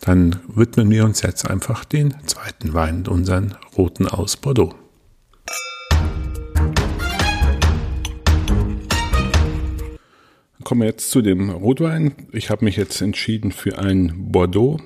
Dann 0.00 0.40
widmen 0.48 0.90
wir 0.90 1.04
uns 1.04 1.22
jetzt 1.22 1.48
einfach 1.48 1.84
den 1.84 2.14
zweiten 2.26 2.72
Wein, 2.72 3.06
unseren 3.06 3.56
roten 3.76 4.08
aus 4.08 4.36
Bordeaux. 4.36 4.74
Kommen 10.64 10.82
wir 10.82 10.88
jetzt 10.88 11.10
zu 11.10 11.20
dem 11.20 11.50
Rotwein. 11.50 12.14
Ich 12.32 12.48
habe 12.48 12.64
mich 12.64 12.76
jetzt 12.76 13.00
entschieden 13.00 13.50
für 13.50 13.78
ein 13.78 14.30
Bordeaux 14.30 14.80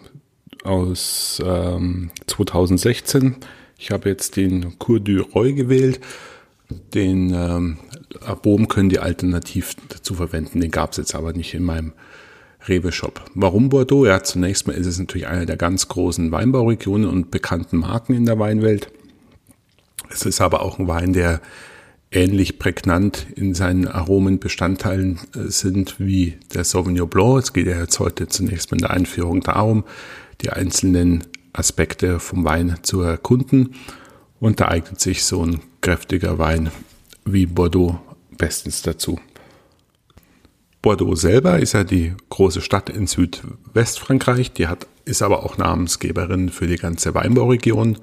aus 0.64 1.42
ähm, 1.44 2.10
2016. 2.26 3.36
Ich 3.78 3.90
habe 3.90 4.08
jetzt 4.08 4.36
den 4.36 4.78
Cour 4.78 4.98
du 4.98 5.20
Roy 5.20 5.52
gewählt. 5.52 6.00
Den 6.94 7.34
ähm, 7.34 7.78
Bohm 8.42 8.68
können 8.68 8.88
die 8.88 8.98
alternativ 8.98 9.74
dazu 9.88 10.14
verwenden. 10.14 10.60
Den 10.60 10.70
gab 10.70 10.92
es 10.92 10.98
jetzt 10.98 11.14
aber 11.14 11.32
nicht 11.32 11.54
in 11.54 11.62
meinem 11.62 11.92
Rewe 12.66 12.92
Shop. 12.92 13.22
Warum 13.34 13.68
Bordeaux? 13.68 14.06
Ja, 14.06 14.22
zunächst 14.22 14.66
mal 14.66 14.74
ist 14.74 14.86
es 14.86 14.98
natürlich 14.98 15.26
eine 15.26 15.46
der 15.46 15.56
ganz 15.56 15.88
großen 15.88 16.30
Weinbauregionen 16.32 17.08
und 17.08 17.30
bekannten 17.30 17.78
Marken 17.78 18.14
in 18.14 18.26
der 18.26 18.38
Weinwelt. 18.38 18.88
Es 20.10 20.24
ist 20.24 20.40
aber 20.40 20.62
auch 20.62 20.78
ein 20.78 20.88
Wein, 20.88 21.12
der 21.12 21.40
ähnlich 22.10 22.58
prägnant 22.58 23.26
in 23.34 23.54
seinen 23.54 23.88
Aromenbestandteilen 23.88 25.18
äh, 25.34 25.50
sind 25.50 25.98
wie 25.98 26.38
der 26.54 26.64
Sauvignon 26.64 27.08
Blanc. 27.08 27.42
Es 27.42 27.52
geht 27.52 27.66
ja 27.66 27.78
jetzt 27.80 27.98
heute 27.98 28.28
zunächst 28.28 28.70
mal 28.70 28.76
in 28.76 28.82
der 28.82 28.90
Einführung 28.90 29.40
darum, 29.40 29.84
die 30.40 30.50
einzelnen 30.50 31.24
Aspekte 31.52 32.20
vom 32.20 32.44
Wein 32.44 32.76
zu 32.82 33.02
erkunden. 33.02 33.74
Und 34.40 34.60
da 34.60 34.68
eignet 34.68 35.00
sich 35.00 35.24
so 35.24 35.44
ein 35.44 35.60
kräftiger 35.80 36.38
Wein 36.38 36.70
wie 37.24 37.46
Bordeaux 37.46 38.00
bestens 38.36 38.82
dazu. 38.82 39.18
Bordeaux 40.82 41.14
selber 41.14 41.58
ist 41.60 41.72
ja 41.72 41.82
die 41.82 42.12
große 42.28 42.60
Stadt 42.60 42.90
in 42.90 43.06
Südwestfrankreich. 43.06 44.52
Die 44.52 44.66
hat, 44.66 44.86
ist 45.06 45.22
aber 45.22 45.44
auch 45.44 45.56
Namensgeberin 45.56 46.50
für 46.50 46.66
die 46.66 46.76
ganze 46.76 47.14
Weinbauregion. 47.14 47.98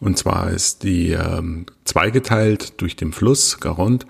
Und 0.00 0.18
zwar 0.18 0.50
ist 0.50 0.82
die 0.82 1.10
ähm, 1.10 1.66
zweigeteilt 1.84 2.80
durch 2.80 2.96
den 2.96 3.12
Fluss 3.12 3.60
Garonne. 3.60 4.00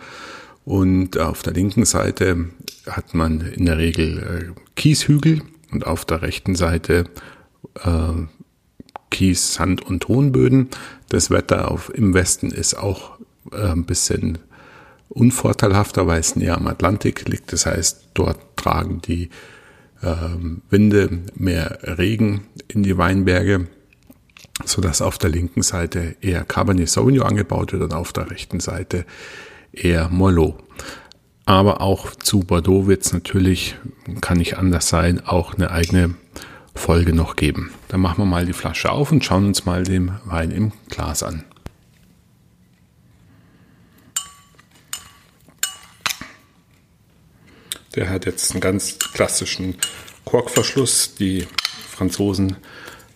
Und 0.64 1.18
auf 1.18 1.42
der 1.42 1.52
linken 1.52 1.84
Seite 1.84 2.50
hat 2.86 3.14
man 3.14 3.40
in 3.40 3.66
der 3.66 3.78
Regel 3.78 4.54
äh, 4.54 4.60
Kieshügel 4.74 5.42
und 5.70 5.86
auf 5.86 6.04
der 6.04 6.22
rechten 6.22 6.54
Seite 6.54 7.04
äh, 7.84 8.12
Kies, 9.10 9.54
Sand 9.54 9.82
und 9.82 10.02
Tonböden. 10.02 10.68
Das 11.08 11.30
Wetter 11.30 11.70
auf, 11.70 11.92
im 11.94 12.14
Westen 12.14 12.50
ist 12.50 12.74
auch 12.74 13.17
äh, 13.52 13.68
ein 13.68 13.84
bisschen 13.84 14.38
unvorteilhafter, 15.08 16.06
weil 16.06 16.20
es 16.20 16.36
näher 16.36 16.56
am 16.56 16.66
Atlantik 16.66 17.28
liegt. 17.28 17.52
Das 17.52 17.66
heißt, 17.66 18.10
dort 18.14 18.38
tragen 18.56 19.00
die 19.02 19.30
ähm, 20.02 20.62
Winde 20.70 21.22
mehr 21.34 21.78
Regen 21.82 22.46
in 22.68 22.82
die 22.82 22.98
Weinberge, 22.98 23.68
so 24.64 24.80
dass 24.80 25.02
auf 25.02 25.18
der 25.18 25.30
linken 25.30 25.62
Seite 25.62 26.16
eher 26.20 26.44
Cabernet 26.44 26.88
Sauvignon 26.88 27.26
angebaut 27.26 27.72
wird 27.72 27.82
und 27.82 27.94
auf 27.94 28.12
der 28.12 28.30
rechten 28.30 28.60
Seite 28.60 29.04
eher 29.72 30.08
Merlot. 30.08 30.56
Aber 31.46 31.80
auch 31.80 32.10
zu 32.10 32.40
Bordeaux 32.40 32.86
wird 32.86 33.06
es 33.06 33.12
natürlich, 33.12 33.76
kann 34.20 34.36
nicht 34.36 34.58
anders 34.58 34.88
sein, 34.88 35.24
auch 35.24 35.54
eine 35.54 35.70
eigene 35.70 36.14
Folge 36.74 37.14
noch 37.14 37.36
geben. 37.36 37.70
Dann 37.88 38.00
machen 38.00 38.18
wir 38.18 38.26
mal 38.26 38.44
die 38.44 38.52
Flasche 38.52 38.90
auf 38.90 39.12
und 39.12 39.24
schauen 39.24 39.46
uns 39.46 39.64
mal 39.64 39.82
den 39.82 40.12
Wein 40.26 40.50
im 40.50 40.72
Glas 40.90 41.22
an. 41.22 41.44
Der 47.94 48.10
hat 48.10 48.26
jetzt 48.26 48.52
einen 48.52 48.60
ganz 48.60 48.98
klassischen 48.98 49.76
Korkverschluss. 50.24 51.14
Die 51.14 51.46
Franzosen 51.90 52.56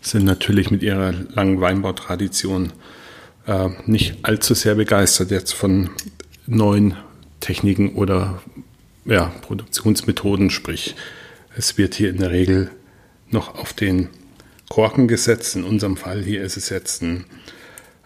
sind 0.01 0.25
natürlich 0.25 0.71
mit 0.71 0.83
ihrer 0.83 1.13
langen 1.13 1.61
Weinbautradition 1.61 2.73
äh, 3.47 3.69
nicht 3.87 4.17
allzu 4.23 4.55
sehr 4.55 4.75
begeistert 4.75 5.31
jetzt 5.31 5.53
von 5.53 5.91
neuen 6.47 6.97
Techniken 7.41 7.95
oder 7.95 8.43
ja, 9.05 9.33
Produktionsmethoden. 9.43 10.51
Sprich, 10.51 10.95
es 11.57 11.79
wird 11.79 11.95
hier 11.95 12.11
in 12.11 12.19
der 12.19 12.31
Regel 12.31 12.71
noch 13.31 13.55
auf 13.57 13.73
den 13.73 14.09
Korken 14.69 15.09
gesetzt. 15.09 15.57
In 15.57 15.65
unserem 15.65 15.97
Fall 15.97 16.23
hier 16.23 16.43
ist 16.43 16.57
es 16.57 16.69
jetzt 16.69 17.03
ein 17.03 17.25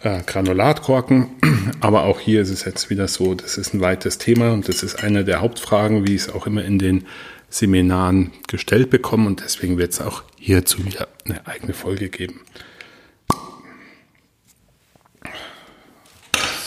äh, 0.02 0.22
Granulatkorken. 0.24 1.28
Aber 1.80 2.04
auch 2.04 2.20
hier 2.20 2.42
ist 2.42 2.50
es 2.50 2.64
jetzt 2.64 2.90
wieder 2.90 3.08
so, 3.08 3.34
das 3.34 3.58
ist 3.58 3.74
ein 3.74 3.80
weites 3.80 4.18
Thema 4.18 4.52
und 4.52 4.68
das 4.68 4.82
ist 4.82 5.02
eine 5.02 5.24
der 5.24 5.40
Hauptfragen, 5.40 6.06
wie 6.06 6.14
ich 6.14 6.22
es 6.22 6.30
auch 6.32 6.46
immer 6.46 6.64
in 6.64 6.78
den 6.78 7.06
Seminaren 7.48 8.32
gestellt 8.48 8.90
bekomme 8.90 9.26
und 9.26 9.40
deswegen 9.40 9.78
wird 9.78 9.92
es 9.92 10.00
auch 10.00 10.24
hierzu 10.38 10.84
wieder 10.84 11.08
eine 11.24 11.46
eigene 11.46 11.74
Folge 11.74 12.08
geben. 12.08 12.40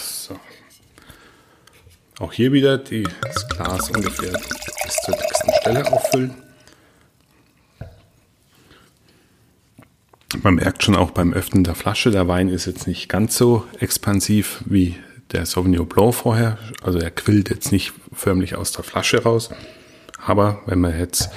So. 0.01 0.39
Auch 2.19 2.33
hier 2.33 2.53
wieder 2.53 2.77
das 2.77 3.49
Glas 3.49 3.89
ungefähr 3.89 4.31
bis 4.31 4.95
zur 5.05 5.15
dicksten 5.15 5.53
Stelle 5.61 5.91
auffüllen. 5.91 6.48
Man 10.43 10.55
merkt 10.55 10.83
schon 10.83 10.95
auch 10.95 11.11
beim 11.11 11.33
Öffnen 11.33 11.63
der 11.63 11.75
Flasche, 11.75 12.11
der 12.11 12.27
Wein 12.27 12.49
ist 12.49 12.65
jetzt 12.65 12.85
nicht 12.87 13.09
ganz 13.09 13.35
so 13.35 13.65
expansiv 13.79 14.63
wie 14.65 14.95
der 15.31 15.45
Sauvignon 15.45 15.87
Blanc 15.87 16.13
vorher. 16.13 16.57
Also 16.83 16.99
er 16.99 17.11
quillt 17.11 17.49
jetzt 17.49 17.71
nicht 17.71 17.93
förmlich 18.13 18.55
aus 18.55 18.71
der 18.71 18.83
Flasche 18.83 19.23
raus. 19.23 19.49
Aber 20.23 20.61
wenn 20.65 20.79
man 20.79 20.97
jetzt 20.97 21.29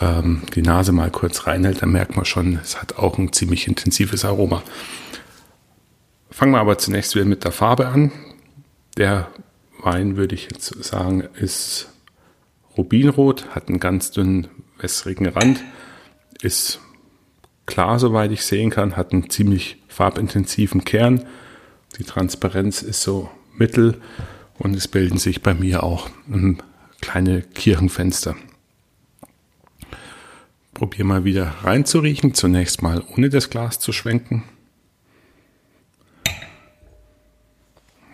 ähm, 0.00 0.42
die 0.54 0.62
Nase 0.62 0.92
mal 0.92 1.10
kurz 1.10 1.46
reinhält, 1.46 1.82
dann 1.82 1.92
merkt 1.92 2.16
man 2.16 2.24
schon, 2.24 2.58
es 2.62 2.80
hat 2.80 2.96
auch 2.96 3.18
ein 3.18 3.32
ziemlich 3.32 3.68
intensives 3.68 4.24
Aroma. 4.24 4.62
Fangen 6.30 6.52
wir 6.52 6.60
aber 6.60 6.78
zunächst 6.78 7.14
wieder 7.14 7.24
mit 7.24 7.44
der 7.44 7.52
Farbe 7.52 7.88
an. 7.88 8.10
Der 8.96 9.28
Wein, 9.82 10.16
würde 10.16 10.34
ich 10.34 10.48
jetzt 10.50 10.82
sagen, 10.82 11.24
ist 11.34 11.90
Rubinrot, 12.76 13.54
hat 13.54 13.68
einen 13.68 13.80
ganz 13.80 14.10
dünnen 14.10 14.48
wässrigen 14.78 15.26
Rand, 15.28 15.62
ist 16.42 16.80
klar, 17.66 17.98
soweit 17.98 18.32
ich 18.32 18.44
sehen 18.44 18.70
kann, 18.70 18.96
hat 18.96 19.12
einen 19.12 19.30
ziemlich 19.30 19.78
farbintensiven 19.88 20.84
Kern. 20.84 21.24
Die 21.98 22.04
Transparenz 22.04 22.82
ist 22.82 23.02
so 23.02 23.30
mittel 23.56 24.00
und 24.58 24.74
es 24.74 24.88
bilden 24.88 25.18
sich 25.18 25.42
bei 25.42 25.54
mir 25.54 25.82
auch 25.82 26.08
kleine 27.00 27.42
Kirchenfenster. 27.42 28.34
Probier 30.72 31.04
mal 31.04 31.24
wieder 31.24 31.54
reinzuriechen, 31.62 32.34
zunächst 32.34 32.82
mal 32.82 33.02
ohne 33.16 33.28
das 33.28 33.50
Glas 33.50 33.78
zu 33.78 33.92
schwenken. 33.92 34.42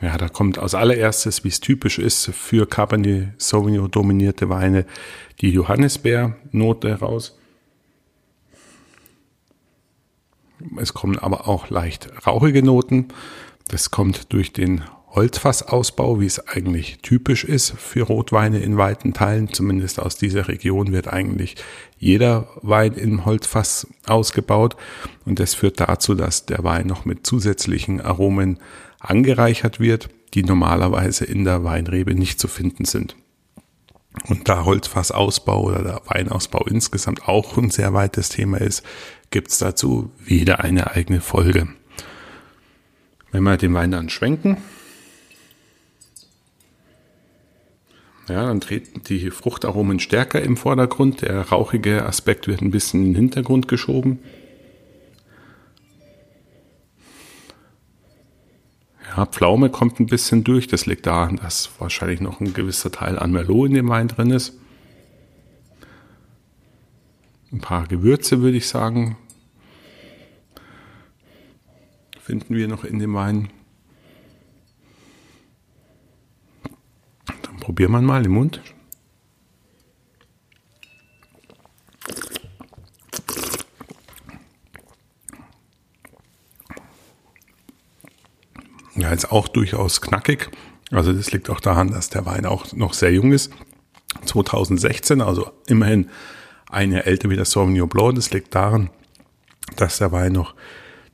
Ja, 0.03 0.17
da 0.17 0.29
kommt 0.29 0.59
als 0.59 0.75
allererstes, 0.75 1.45
wie 1.45 1.49
es 1.49 1.61
typisch 1.61 1.99
ist 1.99 2.27
für 2.27 2.67
Cabernet 2.67 3.41
Sauvignon 3.41 3.91
dominierte 3.91 4.49
Weine, 4.49 4.87
die 5.41 5.51
Johannisbeernote 5.51 7.01
raus. 7.01 7.39
Es 10.79 10.94
kommen 10.94 11.18
aber 11.18 11.49
auch 11.49 11.70
leicht 11.70 12.09
rauchige 12.27 12.62
Noten. 12.62 13.09
Das 13.68 13.90
kommt 13.90 14.33
durch 14.33 14.53
den 14.53 14.83
Holzfassausbau, 15.11 16.20
wie 16.20 16.27
es 16.27 16.46
eigentlich 16.46 16.99
typisch 17.03 17.44
ist 17.44 17.73
für 17.77 18.03
Rotweine 18.03 18.61
in 18.61 18.77
weiten 18.77 19.12
Teilen. 19.12 19.53
Zumindest 19.53 19.99
aus 19.99 20.16
dieser 20.16 20.46
Region 20.46 20.92
wird 20.92 21.09
eigentlich 21.09 21.57
jeder 21.99 22.49
Wein 22.62 22.94
im 22.94 23.25
Holzfass 23.25 23.88
ausgebaut. 24.07 24.77
Und 25.25 25.40
das 25.40 25.55
führt 25.55 25.81
dazu, 25.81 26.14
dass 26.14 26.46
der 26.46 26.62
Wein 26.62 26.87
noch 26.87 27.05
mit 27.05 27.27
zusätzlichen 27.27 28.01
Aromen 28.01 28.59
angereichert 29.01 29.81
wird, 29.81 30.11
die 30.35 30.44
normalerweise 30.44 31.25
in 31.25 31.44
der 31.44 31.64
Weinrebe 31.64 32.14
nicht 32.14 32.38
zu 32.38 32.46
finden 32.46 32.85
sind. 32.85 33.16
Und 34.29 34.49
da 34.49 34.64
Holzfassausbau 34.64 35.62
oder 35.62 35.83
der 35.83 36.03
Weinausbau 36.07 36.64
insgesamt 36.66 37.29
auch 37.29 37.57
ein 37.57 37.70
sehr 37.70 37.92
weites 37.94 38.29
Thema 38.29 38.61
ist, 38.61 38.85
gibt's 39.31 39.59
dazu 39.59 40.11
wieder 40.25 40.61
eine 40.61 40.90
eigene 40.90 41.21
Folge. 41.21 41.69
Wenn 43.33 43.45
wir 43.45 43.57
den 43.57 43.75
Wein 43.75 43.93
dann 43.93 44.11
schwenken, 44.11 44.57
ja, 48.29 48.47
dann 48.47 48.61
treten 48.61 49.03
die 49.05 49.31
Fruchtaromen 49.31 50.01
stärker 50.01 50.43
im 50.43 50.57
Vordergrund, 50.57 51.23
der 51.23 51.49
rauchige 51.49 52.07
Aspekt 52.07 52.49
wird 52.49 52.61
ein 52.61 52.71
bisschen 52.71 53.01
in 53.01 53.07
den 53.07 53.16
Hintergrund 53.16 53.69
geschoben. 53.69 54.19
Ja, 59.16 59.27
Pflaume 59.27 59.71
kommt 59.71 59.99
ein 59.99 60.07
bisschen 60.07 60.45
durch. 60.45 60.69
Das 60.69 60.87
liegt 60.87 61.07
daran, 61.07 61.37
dass 61.37 61.71
wahrscheinlich 61.79 62.21
noch 62.21 62.40
ein 62.40 62.55
gewisser 62.55 62.93
Teil 62.93 63.19
an 63.19 63.33
Merlot 63.33 63.69
in 63.69 63.75
dem 63.75 63.88
Wein 63.88 64.07
drin 64.07 64.31
ist. 64.31 64.55
Ein 67.53 67.61
paar 67.61 67.87
Gewürze, 67.89 68.43
würde 68.43 68.59
ich 68.59 68.69
sagen, 68.69 69.17
finden 72.21 72.55
wir 72.55 72.69
noch 72.69 72.85
in 72.85 73.01
dem 73.01 73.13
Wein. 73.15 73.51
Dann 77.43 77.57
probiert 77.59 77.91
man 77.91 78.05
mal 78.05 78.25
im 78.25 78.33
Mund. 78.33 78.61
Ja, 88.95 89.11
ist 89.11 89.33
auch 89.33 89.49
durchaus 89.49 90.01
knackig. 90.01 90.51
Also 90.93 91.13
das 91.13 91.33
liegt 91.33 91.51
auch 91.51 91.61
daran, 91.61 91.91
dass 91.91 92.11
der 92.11 92.27
Wein 92.27 92.47
auch 92.47 92.73
noch 92.75 92.95
sehr 92.95 93.13
jung 93.13 93.33
ist. 93.33 93.51
2016, 94.25 95.21
also 95.21 95.51
immerhin 95.67 96.11
ein 96.70 96.92
Jahr 96.92 97.06
älter 97.06 97.30
wie 97.30 97.37
der 97.37 97.44
Sauvignon 97.44 97.88
Blanc. 97.88 98.14
Das 98.16 98.30
liegt 98.30 98.54
daran, 98.54 98.90
dass 99.76 99.98
der 99.98 100.12
Wein 100.12 100.33
noch 100.33 100.54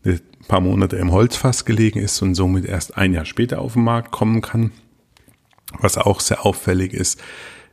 ein 0.05 0.21
paar 0.49 0.61
Monate 0.61 0.97
im 0.97 1.13
Holzfass 1.13 1.65
gelegen 1.65 1.99
ist 1.99 2.23
und 2.23 2.35
somit 2.35 2.65
erst 2.65 2.97
ein 2.97 3.13
Jahr 3.13 3.25
später 3.25 3.61
auf 3.61 3.75
den 3.75 3.85
Markt 3.85 4.13
kommen 4.13 4.41
kann. 4.41 4.73
Was 5.79 5.99
auch 5.99 6.21
sehr 6.21 6.47
auffällig 6.47 6.93
ist, 6.93 7.21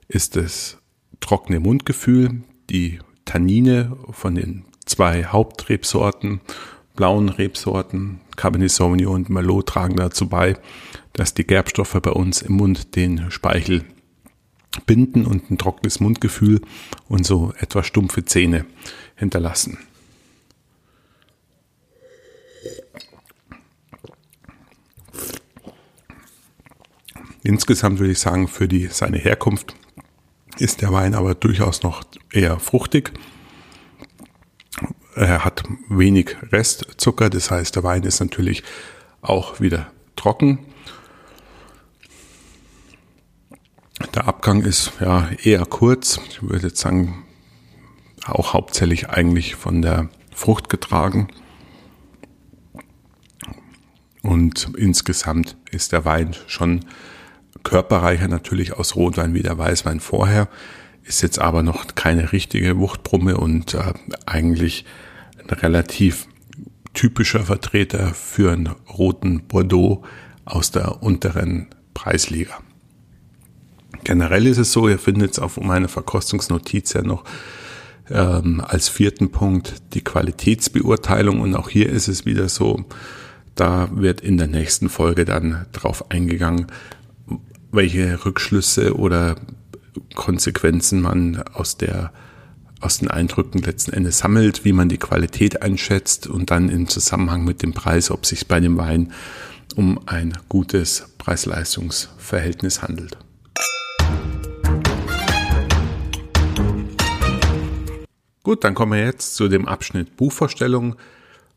ist 0.07 0.35
das 0.35 0.77
trockene 1.19 1.59
Mundgefühl. 1.59 2.41
die 2.69 2.99
Tannine 3.25 3.95
von 4.11 4.35
den 4.35 4.65
zwei 4.85 5.25
Hauptrebsorten, 5.25 6.41
blauen 6.95 7.29
Rebsorten, 7.29 8.21
Cabernet 8.35 8.71
Sauvignon 8.71 9.13
und 9.13 9.29
Merlot 9.29 9.67
tragen 9.67 9.95
dazu 9.97 10.27
bei, 10.27 10.57
dass 11.13 11.33
die 11.33 11.45
Gerbstoffe 11.45 11.99
bei 12.01 12.11
uns 12.11 12.41
im 12.41 12.53
Mund 12.53 12.95
den 12.95 13.29
Speichel 13.31 13.83
binden 14.85 15.25
und 15.25 15.49
ein 15.51 15.57
trockenes 15.57 15.99
Mundgefühl 15.99 16.61
und 17.07 17.25
so 17.25 17.53
etwas 17.59 17.87
stumpfe 17.87 18.25
Zähne 18.25 18.65
hinterlassen. 19.15 19.77
Insgesamt 27.43 27.99
würde 27.99 28.13
ich 28.13 28.19
sagen, 28.19 28.47
für 28.47 28.67
die, 28.67 28.87
seine 28.87 29.17
Herkunft 29.17 29.75
ist 30.59 30.81
der 30.81 30.93
Wein 30.93 31.13
aber 31.13 31.35
durchaus 31.35 31.83
noch 31.83 32.03
eher 32.31 32.57
fruchtig. 32.59 33.11
Er 35.15 35.43
hat 35.43 35.63
wenig 35.89 36.37
Restzucker, 36.51 37.29
das 37.29 37.51
heißt, 37.51 37.75
der 37.75 37.83
Wein 37.83 38.03
ist 38.03 38.19
natürlich 38.19 38.63
auch 39.21 39.59
wieder 39.59 39.91
trocken. 40.15 40.59
Der 44.13 44.27
Abgang 44.27 44.61
ist 44.61 44.93
ja 44.99 45.29
eher 45.43 45.65
kurz. 45.65 46.19
Ich 46.29 46.41
würde 46.43 46.67
jetzt 46.67 46.79
sagen, 46.79 47.23
auch 48.25 48.53
hauptsächlich 48.53 49.09
eigentlich 49.09 49.55
von 49.55 49.81
der 49.81 50.09
Frucht 50.33 50.69
getragen. 50.69 51.27
Und 54.21 54.71
insgesamt 54.77 55.57
ist 55.71 55.91
der 55.91 56.05
Wein 56.05 56.35
schon 56.47 56.85
körperreicher 57.63 58.27
natürlich 58.27 58.73
aus 58.73 58.95
Rotwein 58.95 59.33
wie 59.33 59.41
der 59.41 59.57
Weißwein 59.57 59.99
vorher, 59.99 60.47
ist 61.03 61.21
jetzt 61.21 61.39
aber 61.39 61.63
noch 61.63 61.95
keine 61.95 62.31
richtige 62.31 62.77
Wuchtbrumme 62.77 63.37
und 63.37 63.73
äh, 63.73 63.93
eigentlich 64.25 64.85
ein 65.39 65.49
relativ 65.49 66.27
typischer 66.93 67.43
Vertreter 67.43 68.13
für 68.13 68.51
einen 68.51 68.67
roten 68.67 69.47
Bordeaux 69.47 70.03
aus 70.45 70.71
der 70.71 71.03
unteren 71.03 71.67
Preisliga. 71.93 72.59
Generell 74.03 74.47
ist 74.47 74.57
es 74.57 74.71
so, 74.71 74.87
ihr 74.87 74.99
findet 74.99 75.31
es 75.31 75.39
auf 75.39 75.59
meiner 75.59 75.87
Verkostungsnotiz 75.87 76.93
ja 76.93 77.01
noch 77.01 77.23
ähm, 78.09 78.61
als 78.65 78.89
vierten 78.89 79.31
Punkt 79.31 79.75
die 79.93 80.01
Qualitätsbeurteilung 80.01 81.39
und 81.39 81.55
auch 81.55 81.69
hier 81.69 81.89
ist 81.89 82.07
es 82.07 82.25
wieder 82.25 82.49
so, 82.49 82.85
da 83.55 83.89
wird 83.93 84.21
in 84.21 84.37
der 84.37 84.47
nächsten 84.47 84.89
Folge 84.89 85.25
dann 85.25 85.65
drauf 85.71 86.11
eingegangen, 86.11 86.67
welche 87.71 88.25
Rückschlüsse 88.25 88.95
oder 88.95 89.35
Konsequenzen 90.15 91.01
man 91.01 91.43
aus 91.53 91.77
der 91.77 92.11
aus 92.81 92.97
den 92.97 93.09
Eindrücken 93.09 93.61
letzten 93.61 93.93
Endes 93.93 94.17
sammelt, 94.17 94.65
wie 94.65 94.73
man 94.73 94.89
die 94.89 94.97
Qualität 94.97 95.61
einschätzt 95.61 96.27
und 96.27 96.51
dann 96.51 96.67
im 96.67 96.89
Zusammenhang 96.89 97.45
mit 97.45 97.63
dem 97.63 97.71
Preis, 97.71 98.11
ob 98.11 98.25
sich 98.25 98.49
bei 98.49 98.59
dem 98.59 98.77
Wein 98.77 99.13
um 99.77 100.01
ein 100.05 100.37
gutes 100.49 101.05
Preis-Leistungs-Verhältnis 101.17 102.81
handelt. 102.81 103.17
Gut, 108.43 108.65
dann 108.65 108.73
kommen 108.73 108.91
wir 108.91 109.05
jetzt 109.05 109.35
zu 109.35 109.47
dem 109.47 109.69
Abschnitt 109.69 110.17
Buchvorstellung. 110.17 110.97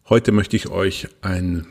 Heute 0.08 0.30
möchte 0.30 0.54
ich 0.54 0.68
euch 0.68 1.08
ein 1.20 1.66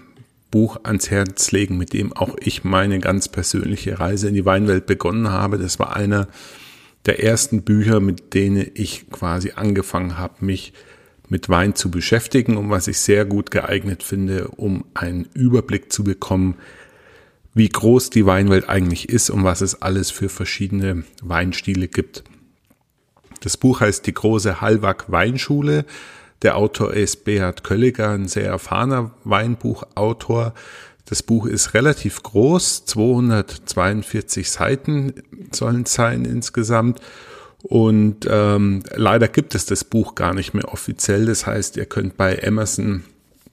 Buch 0.51 0.77
ans 0.83 1.09
Herz 1.09 1.53
legen, 1.53 1.77
mit 1.77 1.93
dem 1.93 2.11
auch 2.11 2.35
ich 2.41 2.65
meine 2.65 2.99
ganz 2.99 3.29
persönliche 3.29 3.97
Reise 3.97 4.27
in 4.27 4.33
die 4.33 4.43
Weinwelt 4.43 4.85
begonnen 4.87 5.29
habe. 5.29 5.57
Das 5.57 5.79
war 5.79 5.95
einer 5.95 6.27
der 7.05 7.23
ersten 7.23 7.61
Bücher, 7.61 8.01
mit 8.01 8.33
denen 8.33 8.69
ich 8.73 9.09
quasi 9.09 9.53
angefangen 9.55 10.17
habe, 10.17 10.43
mich 10.43 10.73
mit 11.29 11.47
Wein 11.47 11.75
zu 11.75 11.89
beschäftigen 11.89 12.57
und 12.57 12.69
was 12.69 12.89
ich 12.89 12.99
sehr 12.99 13.23
gut 13.23 13.51
geeignet 13.51 14.03
finde, 14.03 14.49
um 14.49 14.83
einen 14.95 15.29
Überblick 15.33 15.93
zu 15.93 16.03
bekommen, 16.03 16.55
wie 17.53 17.69
groß 17.69 18.09
die 18.09 18.25
Weinwelt 18.25 18.67
eigentlich 18.67 19.07
ist 19.07 19.29
und 19.29 19.45
was 19.45 19.61
es 19.61 19.81
alles 19.81 20.11
für 20.11 20.27
verschiedene 20.27 21.05
Weinstile 21.21 21.87
gibt. 21.87 22.25
Das 23.45 23.57
Buch 23.57 23.79
heißt 23.79 24.07
Die 24.07 24.13
große 24.13 24.59
Hallwag 24.59 25.05
Weinschule 25.11 25.85
der 26.41 26.57
Autor 26.57 26.93
ist 26.93 27.23
Beat 27.25 27.63
Kölliger, 27.63 28.09
ein 28.09 28.27
sehr 28.27 28.47
erfahrener 28.47 29.11
Weinbuchautor. 29.23 30.53
Das 31.05 31.23
Buch 31.23 31.45
ist 31.45 31.73
relativ 31.75 32.23
groß, 32.23 32.85
242 32.85 34.49
Seiten 34.49 35.13
sollen 35.51 35.83
es 35.83 35.93
sein 35.93 36.25
insgesamt. 36.25 36.99
Und 37.61 38.27
ähm, 38.29 38.83
leider 38.95 39.27
gibt 39.27 39.55
es 39.55 39.65
das 39.65 39.83
Buch 39.83 40.15
gar 40.15 40.33
nicht 40.33 40.53
mehr 40.53 40.71
offiziell. 40.73 41.27
Das 41.27 41.45
heißt, 41.45 41.77
ihr 41.77 41.85
könnt 41.85 42.17
bei 42.17 42.45
Amazon 42.45 43.03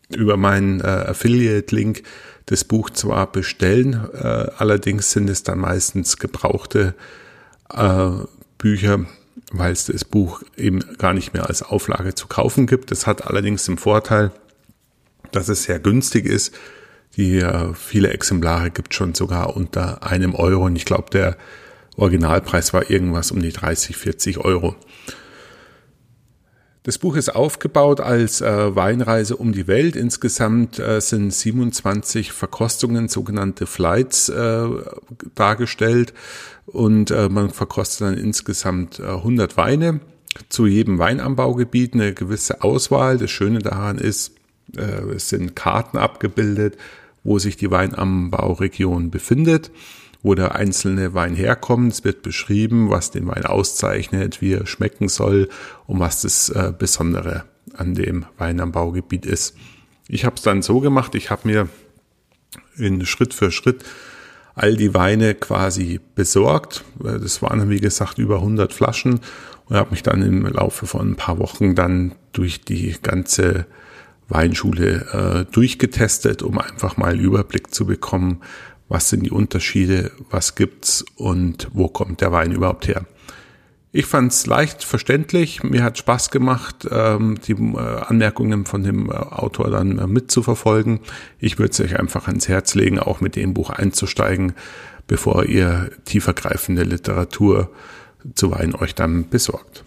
über 0.08 0.38
meinen 0.38 0.80
äh, 0.80 0.84
Affiliate-Link 0.84 2.02
das 2.46 2.64
Buch 2.64 2.90
zwar 2.90 3.30
bestellen, 3.30 4.08
äh, 4.12 4.18
allerdings 4.56 5.12
sind 5.12 5.30
es 5.30 5.42
dann 5.42 5.60
meistens 5.60 6.16
gebrauchte 6.16 6.94
äh, 7.72 8.10
Bücher, 8.58 9.06
weil 9.52 9.72
es 9.72 9.86
das 9.86 10.04
Buch 10.04 10.42
eben 10.56 10.80
gar 10.98 11.12
nicht 11.12 11.34
mehr 11.34 11.48
als 11.48 11.62
Auflage 11.62 12.14
zu 12.14 12.26
kaufen 12.26 12.66
gibt. 12.66 12.90
Das 12.90 13.06
hat 13.06 13.26
allerdings 13.26 13.64
den 13.64 13.78
Vorteil, 13.78 14.32
dass 15.30 15.48
es 15.48 15.64
sehr 15.64 15.78
günstig 15.78 16.26
ist. 16.26 16.54
Die 17.16 17.38
äh, 17.38 17.74
viele 17.74 18.10
Exemplare 18.10 18.70
gibt 18.70 18.94
schon 18.94 19.14
sogar 19.14 19.54
unter 19.54 20.02
einem 20.02 20.34
Euro 20.34 20.64
und 20.64 20.76
ich 20.76 20.86
glaube, 20.86 21.10
der 21.10 21.36
Originalpreis 21.96 22.72
war 22.72 22.90
irgendwas 22.90 23.30
um 23.30 23.42
die 23.42 23.52
30, 23.52 23.96
40 23.96 24.38
Euro. 24.38 24.74
Das 26.84 26.98
Buch 26.98 27.14
ist 27.14 27.28
aufgebaut 27.28 28.00
als 28.00 28.40
äh, 28.40 28.74
Weinreise 28.74 29.36
um 29.36 29.52
die 29.52 29.68
Welt. 29.68 29.94
Insgesamt 29.94 30.80
äh, 30.80 31.00
sind 31.00 31.32
27 31.32 32.32
Verkostungen, 32.32 33.08
sogenannte 33.08 33.66
Flights, 33.66 34.28
äh, 34.30 34.66
dargestellt 35.36 36.12
und 36.66 37.10
äh, 37.10 37.28
man 37.28 37.50
verkostet 37.50 38.00
dann 38.02 38.16
insgesamt 38.16 38.98
äh, 38.98 39.04
100 39.04 39.56
Weine. 39.56 40.00
Zu 40.48 40.66
jedem 40.66 40.98
Weinanbaugebiet 40.98 41.94
eine 41.94 42.14
gewisse 42.14 42.62
Auswahl. 42.62 43.18
Das 43.18 43.30
Schöne 43.30 43.58
daran 43.58 43.98
ist, 43.98 44.32
äh, 44.76 45.02
es 45.14 45.28
sind 45.28 45.54
Karten 45.54 45.98
abgebildet, 45.98 46.78
wo 47.22 47.38
sich 47.38 47.56
die 47.56 47.70
Weinanbauregion 47.70 49.10
befindet 49.10 49.70
wo 50.22 50.34
der 50.34 50.54
einzelne 50.54 51.14
Wein 51.14 51.34
herkommt. 51.34 51.92
Es 51.92 52.04
wird 52.04 52.22
beschrieben, 52.22 52.90
was 52.90 53.10
den 53.10 53.26
Wein 53.26 53.44
auszeichnet, 53.44 54.40
wie 54.40 54.52
er 54.52 54.66
schmecken 54.66 55.08
soll 55.08 55.48
und 55.86 55.98
was 56.00 56.22
das 56.22 56.48
äh, 56.48 56.72
Besondere 56.76 57.44
an 57.74 57.94
dem 57.94 58.26
Weinanbaugebiet 58.38 59.26
ist. 59.26 59.56
Ich 60.08 60.24
habe 60.24 60.36
es 60.36 60.42
dann 60.42 60.62
so 60.62 60.80
gemacht, 60.80 61.14
ich 61.14 61.30
habe 61.30 61.48
mir 61.48 61.68
in 62.76 63.04
Schritt 63.06 63.34
für 63.34 63.50
Schritt 63.50 63.84
all 64.54 64.76
die 64.76 64.94
Weine 64.94 65.34
quasi 65.34 66.00
besorgt. 66.14 66.84
Das 66.98 67.42
waren, 67.42 67.70
wie 67.70 67.80
gesagt, 67.80 68.18
über 68.18 68.36
100 68.36 68.72
Flaschen 68.72 69.20
und 69.66 69.76
habe 69.76 69.90
mich 69.90 70.02
dann 70.02 70.22
im 70.22 70.46
Laufe 70.46 70.86
von 70.86 71.12
ein 71.12 71.16
paar 71.16 71.38
Wochen 71.38 71.74
dann 71.74 72.12
durch 72.32 72.62
die 72.62 72.96
ganze 73.02 73.66
Weinschule 74.28 75.46
äh, 75.46 75.52
durchgetestet, 75.52 76.42
um 76.42 76.58
einfach 76.58 76.96
mal 76.96 77.12
einen 77.12 77.20
Überblick 77.20 77.74
zu 77.74 77.86
bekommen, 77.86 78.40
was 78.88 79.08
sind 79.08 79.24
die 79.24 79.30
Unterschiede, 79.30 80.10
was 80.30 80.54
gibt's 80.54 81.04
und 81.16 81.68
wo 81.72 81.88
kommt 81.88 82.20
der 82.20 82.32
Wein 82.32 82.52
überhaupt 82.52 82.88
her. 82.88 83.06
Ich 83.94 84.06
fand 84.06 84.32
es 84.32 84.46
leicht 84.46 84.84
verständlich, 84.84 85.62
mir 85.62 85.84
hat 85.84 85.98
Spaß 85.98 86.30
gemacht, 86.30 86.88
ähm, 86.90 87.38
die 87.46 87.52
äh, 87.52 87.76
Anmerkungen 87.76 88.64
von 88.64 88.82
dem 88.82 89.10
äh, 89.10 89.12
Autor 89.12 89.68
dann 89.68 89.98
äh, 89.98 90.06
mitzuverfolgen. 90.06 91.00
Ich 91.38 91.58
würde 91.58 91.72
es 91.72 91.80
euch 91.80 92.00
einfach 92.00 92.26
ans 92.26 92.48
Herz 92.48 92.74
legen, 92.74 92.98
auch 92.98 93.20
mit 93.20 93.36
dem 93.36 93.52
Buch 93.52 93.68
einzusteigen, 93.68 94.54
bevor 95.06 95.44
ihr 95.44 95.90
tiefergreifende 96.06 96.84
Literatur 96.84 97.70
zu 98.34 98.52
Wein 98.52 98.74
euch 98.74 98.94
dann 98.94 99.28
besorgt. 99.28 99.84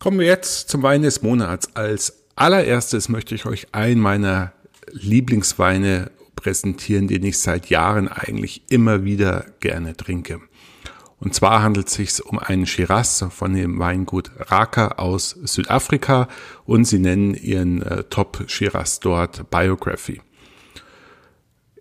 Kommen 0.00 0.18
wir 0.18 0.26
jetzt 0.26 0.68
zum 0.68 0.82
Wein 0.82 1.00
des 1.00 1.22
Monats. 1.22 1.74
Als 1.74 2.24
allererstes 2.36 3.08
möchte 3.08 3.34
ich 3.34 3.46
euch 3.46 3.68
einen 3.72 4.02
meiner 4.02 4.52
Lieblingsweine 4.92 6.10
präsentieren, 6.40 7.08
den 7.08 7.24
ich 7.24 7.38
seit 7.38 7.70
Jahren 7.70 8.08
eigentlich 8.08 8.62
immer 8.70 9.04
wieder 9.04 9.46
gerne 9.60 9.96
trinke. 9.96 10.40
Und 11.20 11.34
zwar 11.34 11.62
handelt 11.62 11.88
es 11.88 11.94
sich 11.94 12.24
um 12.24 12.38
einen 12.38 12.66
Shiraz 12.66 13.24
von 13.30 13.52
dem 13.52 13.78
Weingut 13.78 14.30
Raka 14.38 14.88
aus 14.98 15.30
Südafrika 15.42 16.28
und 16.64 16.84
sie 16.84 17.00
nennen 17.00 17.34
ihren 17.34 17.82
äh, 17.82 18.04
Top 18.04 18.44
Shiraz 18.46 19.00
dort 19.00 19.50
Biography. 19.50 20.22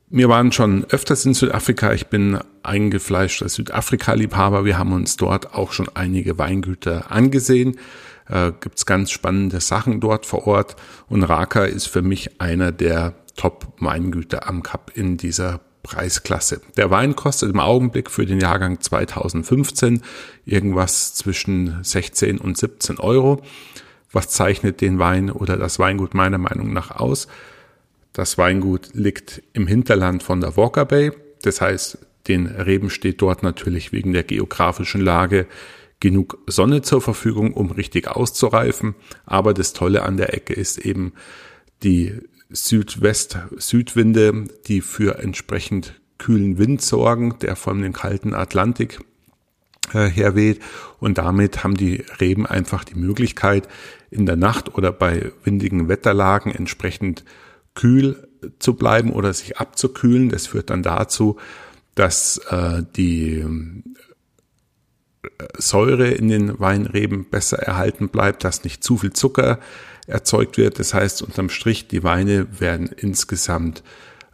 Wir 0.10 0.30
waren 0.30 0.52
schon 0.52 0.86
öfters 0.86 1.26
in 1.26 1.34
Südafrika. 1.34 1.94
Ich 1.94 2.08
bin 2.08 2.40
eingefleischter 2.64 3.50
Südafrika-Liebhaber. 3.50 4.66
Wir 4.66 4.80
haben 4.80 4.94
uns 4.94 5.18
dort 5.18 5.54
auch 5.54 5.72
schon 5.72 5.90
einige 5.94 6.38
Weingüter 6.38 7.12
angesehen 7.12 7.78
äh, 8.30 8.52
gibt's 8.60 8.86
ganz 8.86 9.12
spannende 9.12 9.62
Sachen 9.62 10.00
dort 10.00 10.26
vor 10.26 10.48
Ort. 10.48 10.76
Und 11.08 11.24
Raka 11.24 11.66
ist 11.66 11.88
für 11.88 12.02
mich 12.02 12.42
einer 12.42 12.72
der 12.72 13.14
Top-Weingüter 13.38 14.48
am 14.48 14.62
Cup 14.62 14.92
in 14.94 15.16
dieser 15.16 15.62
Preisklasse. 15.84 16.60
Der 16.76 16.92
Wein 16.92 17.16
kostet 17.16 17.50
im 17.50 17.62
Augenblick 17.62 18.12
für 18.12 18.26
den 18.26 18.42
Jahrgang 18.42 18.82
2015 18.82 20.02
irgendwas 20.46 21.14
zwischen 21.14 21.82
16 21.82 22.40
und 22.40 22.58
17 22.58 23.00
Euro. 23.00 23.42
Was 24.12 24.30
zeichnet 24.30 24.82
den 24.82 25.00
Wein 25.00 25.32
oder 25.32 25.56
das 25.56 25.80
Weingut 25.80 26.14
meiner 26.14 26.38
Meinung 26.38 26.74
nach 26.74 26.92
aus? 26.92 27.30
Das 28.12 28.38
Weingut 28.38 28.90
liegt 28.94 29.44
im 29.54 29.68
Hinterland 29.68 30.24
von 30.24 30.42
der 30.42 30.58
Walker 30.58 30.86
Bay. 30.86 31.12
Das 31.44 31.62
heißt, 31.62 32.00
den 32.28 32.48
Reben 32.48 32.90
steht 32.90 33.22
dort 33.22 33.44
natürlich 33.44 33.94
wegen 33.94 34.12
der 34.12 34.24
geografischen 34.24 35.02
Lage 35.02 35.48
genug 36.00 36.38
Sonne 36.48 36.82
zur 36.82 37.02
Verfügung, 37.02 37.54
um 37.54 37.72
richtig 37.72 38.08
auszureifen. 38.08 38.96
Aber 39.26 39.54
das 39.54 39.74
Tolle 39.74 40.04
an 40.04 40.18
der 40.18 40.34
Ecke 40.34 40.54
ist 40.54 40.78
eben 40.80 41.14
die 41.84 42.20
Südwest-Südwinde, 42.50 44.46
die 44.68 44.82
für 44.82 45.20
entsprechend 45.20 46.00
kühlen 46.18 46.58
Wind 46.58 46.82
sorgen, 46.82 47.38
der 47.42 47.56
von 47.56 47.82
dem 47.82 47.94
kalten 47.94 48.34
Atlantik 48.34 49.00
äh, 49.94 50.08
herweht. 50.08 50.62
Und 51.00 51.18
damit 51.18 51.64
haben 51.64 51.76
die 51.76 52.04
Reben 52.20 52.46
einfach 52.46 52.84
die 52.84 52.96
Möglichkeit, 52.96 53.68
in 54.10 54.26
der 54.26 54.36
Nacht 54.36 54.76
oder 54.76 54.92
bei 54.92 55.32
windigen 55.44 55.90
Wetterlagen 55.90 56.54
entsprechend 56.54 57.24
kühl 57.76 58.28
zu 58.60 58.76
bleiben 58.76 59.12
oder 59.12 59.34
sich 59.34 59.58
abzukühlen. 59.58 60.30
Das 60.30 60.48
führt 60.48 60.70
dann 60.70 60.84
dazu, 60.84 61.38
dass 61.96 62.38
äh, 62.50 62.84
die 62.96 63.46
Säure 65.58 66.10
in 66.10 66.30
den 66.30 66.60
Weinreben 66.60 67.30
besser 67.30 67.58
erhalten 67.58 68.10
bleibt, 68.10 68.44
dass 68.44 68.64
nicht 68.64 68.84
zu 68.84 68.98
viel 68.98 69.14
Zucker 69.14 69.60
erzeugt 70.08 70.58
wird. 70.58 70.80
Das 70.80 70.94
heißt, 70.94 71.22
unterm 71.22 71.50
Strich, 71.50 71.88
die 71.88 72.04
Weine 72.04 72.48
werden 72.60 72.90
insgesamt 72.96 73.84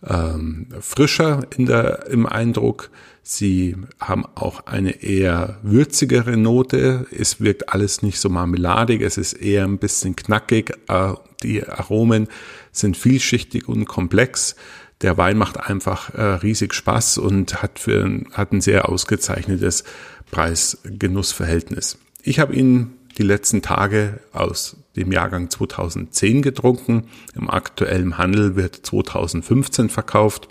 ähm, 0.07 0.67
frischer 0.79 1.47
in 1.57 1.65
der, 1.65 2.07
im 2.07 2.25
Eindruck. 2.25 2.89
Sie 3.21 3.75
haben 3.99 4.25
auch 4.35 4.65
eine 4.65 5.01
eher 5.01 5.59
würzigere 5.63 6.37
Note. 6.37 7.07
Es 7.17 7.39
wirkt 7.39 7.69
alles 7.69 8.01
nicht 8.01 8.19
so 8.19 8.29
marmeladig. 8.29 9.01
Es 9.01 9.17
ist 9.17 9.33
eher 9.33 9.63
ein 9.63 9.77
bisschen 9.77 10.15
knackig. 10.15 10.73
Äh, 10.87 11.13
die 11.41 11.65
Aromen 11.65 12.27
sind 12.71 12.97
vielschichtig 12.97 13.67
und 13.67 13.85
komplex. 13.85 14.55
Der 15.01 15.17
Wein 15.17 15.37
macht 15.37 15.57
einfach 15.57 16.13
äh, 16.13 16.21
riesig 16.21 16.73
Spaß 16.73 17.17
und 17.17 17.61
hat, 17.61 17.79
für, 17.79 18.23
hat 18.31 18.51
ein 18.51 18.61
sehr 18.61 18.89
ausgezeichnetes 18.89 19.83
Preis-Genuss-Verhältnis. 20.31 21.97
Ich 22.21 22.39
habe 22.39 22.55
ihn 22.55 22.93
die 23.17 23.23
letzten 23.23 23.61
Tage 23.61 24.19
aus 24.31 24.77
dem 24.95 25.11
Jahrgang 25.11 25.49
2010 25.49 26.41
getrunken. 26.41 27.07
Im 27.35 27.49
aktuellen 27.49 28.17
Handel 28.17 28.55
wird 28.55 28.75
2015 28.75 29.89
verkauft. 29.89 30.47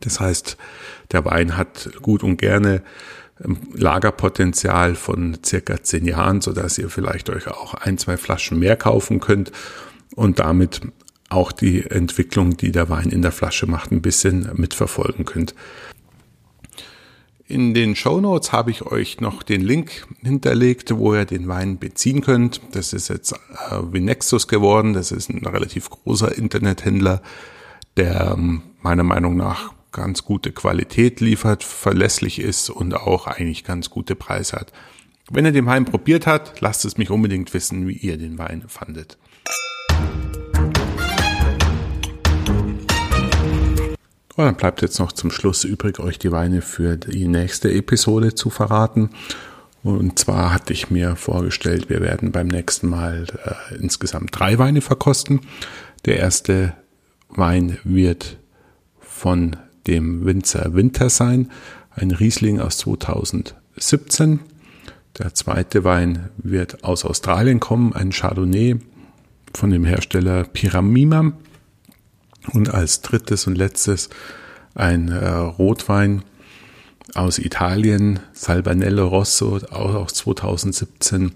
Das 0.00 0.20
heißt, 0.20 0.56
der 1.10 1.24
Wein 1.24 1.56
hat 1.56 1.90
gut 2.02 2.22
und 2.22 2.36
gerne 2.36 2.82
Lagerpotenzial 3.74 4.94
von 4.94 5.38
circa 5.44 5.82
zehn 5.82 6.06
Jahren, 6.06 6.40
so 6.40 6.52
dass 6.52 6.78
ihr 6.78 6.88
vielleicht 6.88 7.30
euch 7.30 7.48
auch 7.48 7.74
ein, 7.74 7.98
zwei 7.98 8.16
Flaschen 8.16 8.58
mehr 8.58 8.76
kaufen 8.76 9.20
könnt 9.20 9.50
und 10.14 10.38
damit 10.38 10.82
auch 11.28 11.50
die 11.50 11.84
Entwicklung, 11.90 12.56
die 12.56 12.72
der 12.72 12.88
Wein 12.88 13.10
in 13.10 13.22
der 13.22 13.32
Flasche 13.32 13.66
macht, 13.66 13.90
ein 13.90 14.02
bisschen 14.02 14.50
mitverfolgen 14.54 15.24
könnt. 15.24 15.54
In 17.52 17.74
den 17.74 17.94
Show 17.96 18.18
Notes 18.18 18.50
habe 18.50 18.70
ich 18.70 18.80
euch 18.80 19.20
noch 19.20 19.42
den 19.42 19.60
Link 19.60 20.06
hinterlegt, 20.22 20.96
wo 20.96 21.14
ihr 21.14 21.26
den 21.26 21.48
Wein 21.48 21.78
beziehen 21.78 22.22
könnt. 22.22 22.62
Das 22.72 22.94
ist 22.94 23.08
jetzt 23.08 23.32
äh, 23.32 23.76
Vinexus 23.90 24.48
geworden. 24.48 24.94
Das 24.94 25.12
ist 25.12 25.28
ein 25.28 25.44
relativ 25.44 25.90
großer 25.90 26.34
Internethändler, 26.34 27.20
der 27.98 28.32
ähm, 28.38 28.62
meiner 28.80 29.02
Meinung 29.02 29.36
nach 29.36 29.74
ganz 29.92 30.24
gute 30.24 30.50
Qualität 30.50 31.20
liefert, 31.20 31.62
verlässlich 31.62 32.38
ist 32.38 32.70
und 32.70 32.94
auch 32.94 33.26
eigentlich 33.26 33.64
ganz 33.64 33.90
gute 33.90 34.16
Preise 34.16 34.56
hat. 34.56 34.72
Wenn 35.30 35.44
ihr 35.44 35.52
den 35.52 35.66
Wein 35.66 35.84
probiert 35.84 36.26
habt, 36.26 36.62
lasst 36.62 36.86
es 36.86 36.96
mich 36.96 37.10
unbedingt 37.10 37.52
wissen, 37.52 37.86
wie 37.86 37.98
ihr 37.98 38.16
den 38.16 38.38
Wein 38.38 38.64
fandet. 38.66 39.18
Und 44.36 44.44
dann 44.44 44.56
bleibt 44.56 44.80
jetzt 44.80 44.98
noch 44.98 45.12
zum 45.12 45.30
Schluss 45.30 45.64
übrig, 45.64 46.00
euch 46.00 46.18
die 46.18 46.32
Weine 46.32 46.62
für 46.62 46.96
die 46.96 47.28
nächste 47.28 47.70
Episode 47.70 48.34
zu 48.34 48.48
verraten. 48.48 49.10
Und 49.82 50.18
zwar 50.18 50.54
hatte 50.54 50.72
ich 50.72 50.90
mir 50.90 51.16
vorgestellt, 51.16 51.90
wir 51.90 52.00
werden 52.00 52.32
beim 52.32 52.46
nächsten 52.46 52.88
Mal 52.88 53.26
äh, 53.44 53.74
insgesamt 53.74 54.30
drei 54.32 54.58
Weine 54.58 54.80
verkosten. 54.80 55.40
Der 56.06 56.18
erste 56.18 56.74
Wein 57.28 57.78
wird 57.84 58.38
von 59.00 59.56
dem 59.86 60.24
Winzer 60.24 60.74
Winter 60.74 61.10
sein, 61.10 61.50
ein 61.90 62.10
Riesling 62.10 62.60
aus 62.60 62.78
2017. 62.78 64.40
Der 65.18 65.34
zweite 65.34 65.84
Wein 65.84 66.30
wird 66.38 66.84
aus 66.84 67.04
Australien 67.04 67.60
kommen, 67.60 67.92
ein 67.92 68.12
Chardonnay 68.12 68.76
von 69.52 69.70
dem 69.70 69.84
Hersteller 69.84 70.44
Pyramima. 70.44 71.32
Und 72.50 72.72
als 72.72 73.00
drittes 73.02 73.46
und 73.46 73.56
letztes 73.56 74.10
ein 74.74 75.08
äh, 75.08 75.28
Rotwein 75.28 76.22
aus 77.14 77.38
Italien, 77.38 78.20
Salbanello 78.32 79.06
Rosso, 79.06 79.58
auch 79.70 79.94
aus 79.94 80.14
2017, 80.14 81.32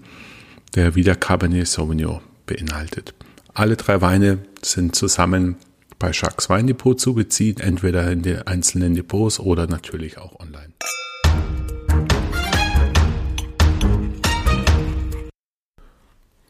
der 0.75 0.95
wieder 0.95 1.15
Cabernet 1.15 1.67
Sauvignon 1.67 2.21
beinhaltet. 2.45 3.13
Alle 3.53 3.75
drei 3.75 4.01
Weine 4.01 4.39
sind 4.61 4.95
zusammen 4.95 5.55
bei 5.99 6.11
Jacques 6.11 6.49
Weindepot 6.49 6.99
zu 6.99 7.13
beziehen, 7.13 7.57
entweder 7.59 8.11
in 8.11 8.21
den 8.21 8.43
einzelnen 8.43 8.95
Depots 8.95 9.39
oder 9.39 9.67
natürlich 9.67 10.17
auch 10.17 10.39
online. 10.39 10.73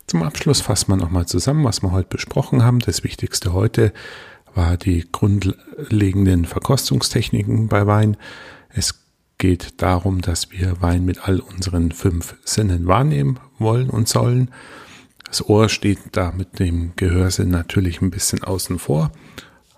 Zum 0.07 0.23
Abschluss 0.23 0.61
fassen 0.61 0.91
wir 0.91 0.97
nochmal 0.97 1.25
zusammen, 1.25 1.65
was 1.65 1.81
wir 1.81 1.91
heute 1.91 2.07
besprochen 2.07 2.63
haben. 2.63 2.79
Das 2.79 3.03
Wichtigste 3.03 3.51
heute 3.51 3.91
war 4.55 4.77
die 4.77 5.05
grundlegenden 5.11 6.45
Verkostungstechniken 6.45 7.67
bei 7.67 7.85
Wein. 7.85 8.17
Es 8.69 9.03
geht 9.37 9.81
darum, 9.81 10.21
dass 10.21 10.51
wir 10.51 10.81
Wein 10.81 11.05
mit 11.05 11.27
all 11.27 11.39
unseren 11.39 11.91
fünf 11.91 12.35
Sinnen 12.43 12.87
wahrnehmen 12.87 13.39
wollen 13.59 13.89
und 13.89 14.07
sollen. 14.07 14.51
Das 15.25 15.47
Ohr 15.47 15.69
steht 15.69 15.99
da 16.13 16.31
mit 16.31 16.59
dem 16.59 16.93
Gehörsinn 16.95 17.49
natürlich 17.49 18.01
ein 18.01 18.11
bisschen 18.11 18.43
außen 18.43 18.79
vor. 18.79 19.11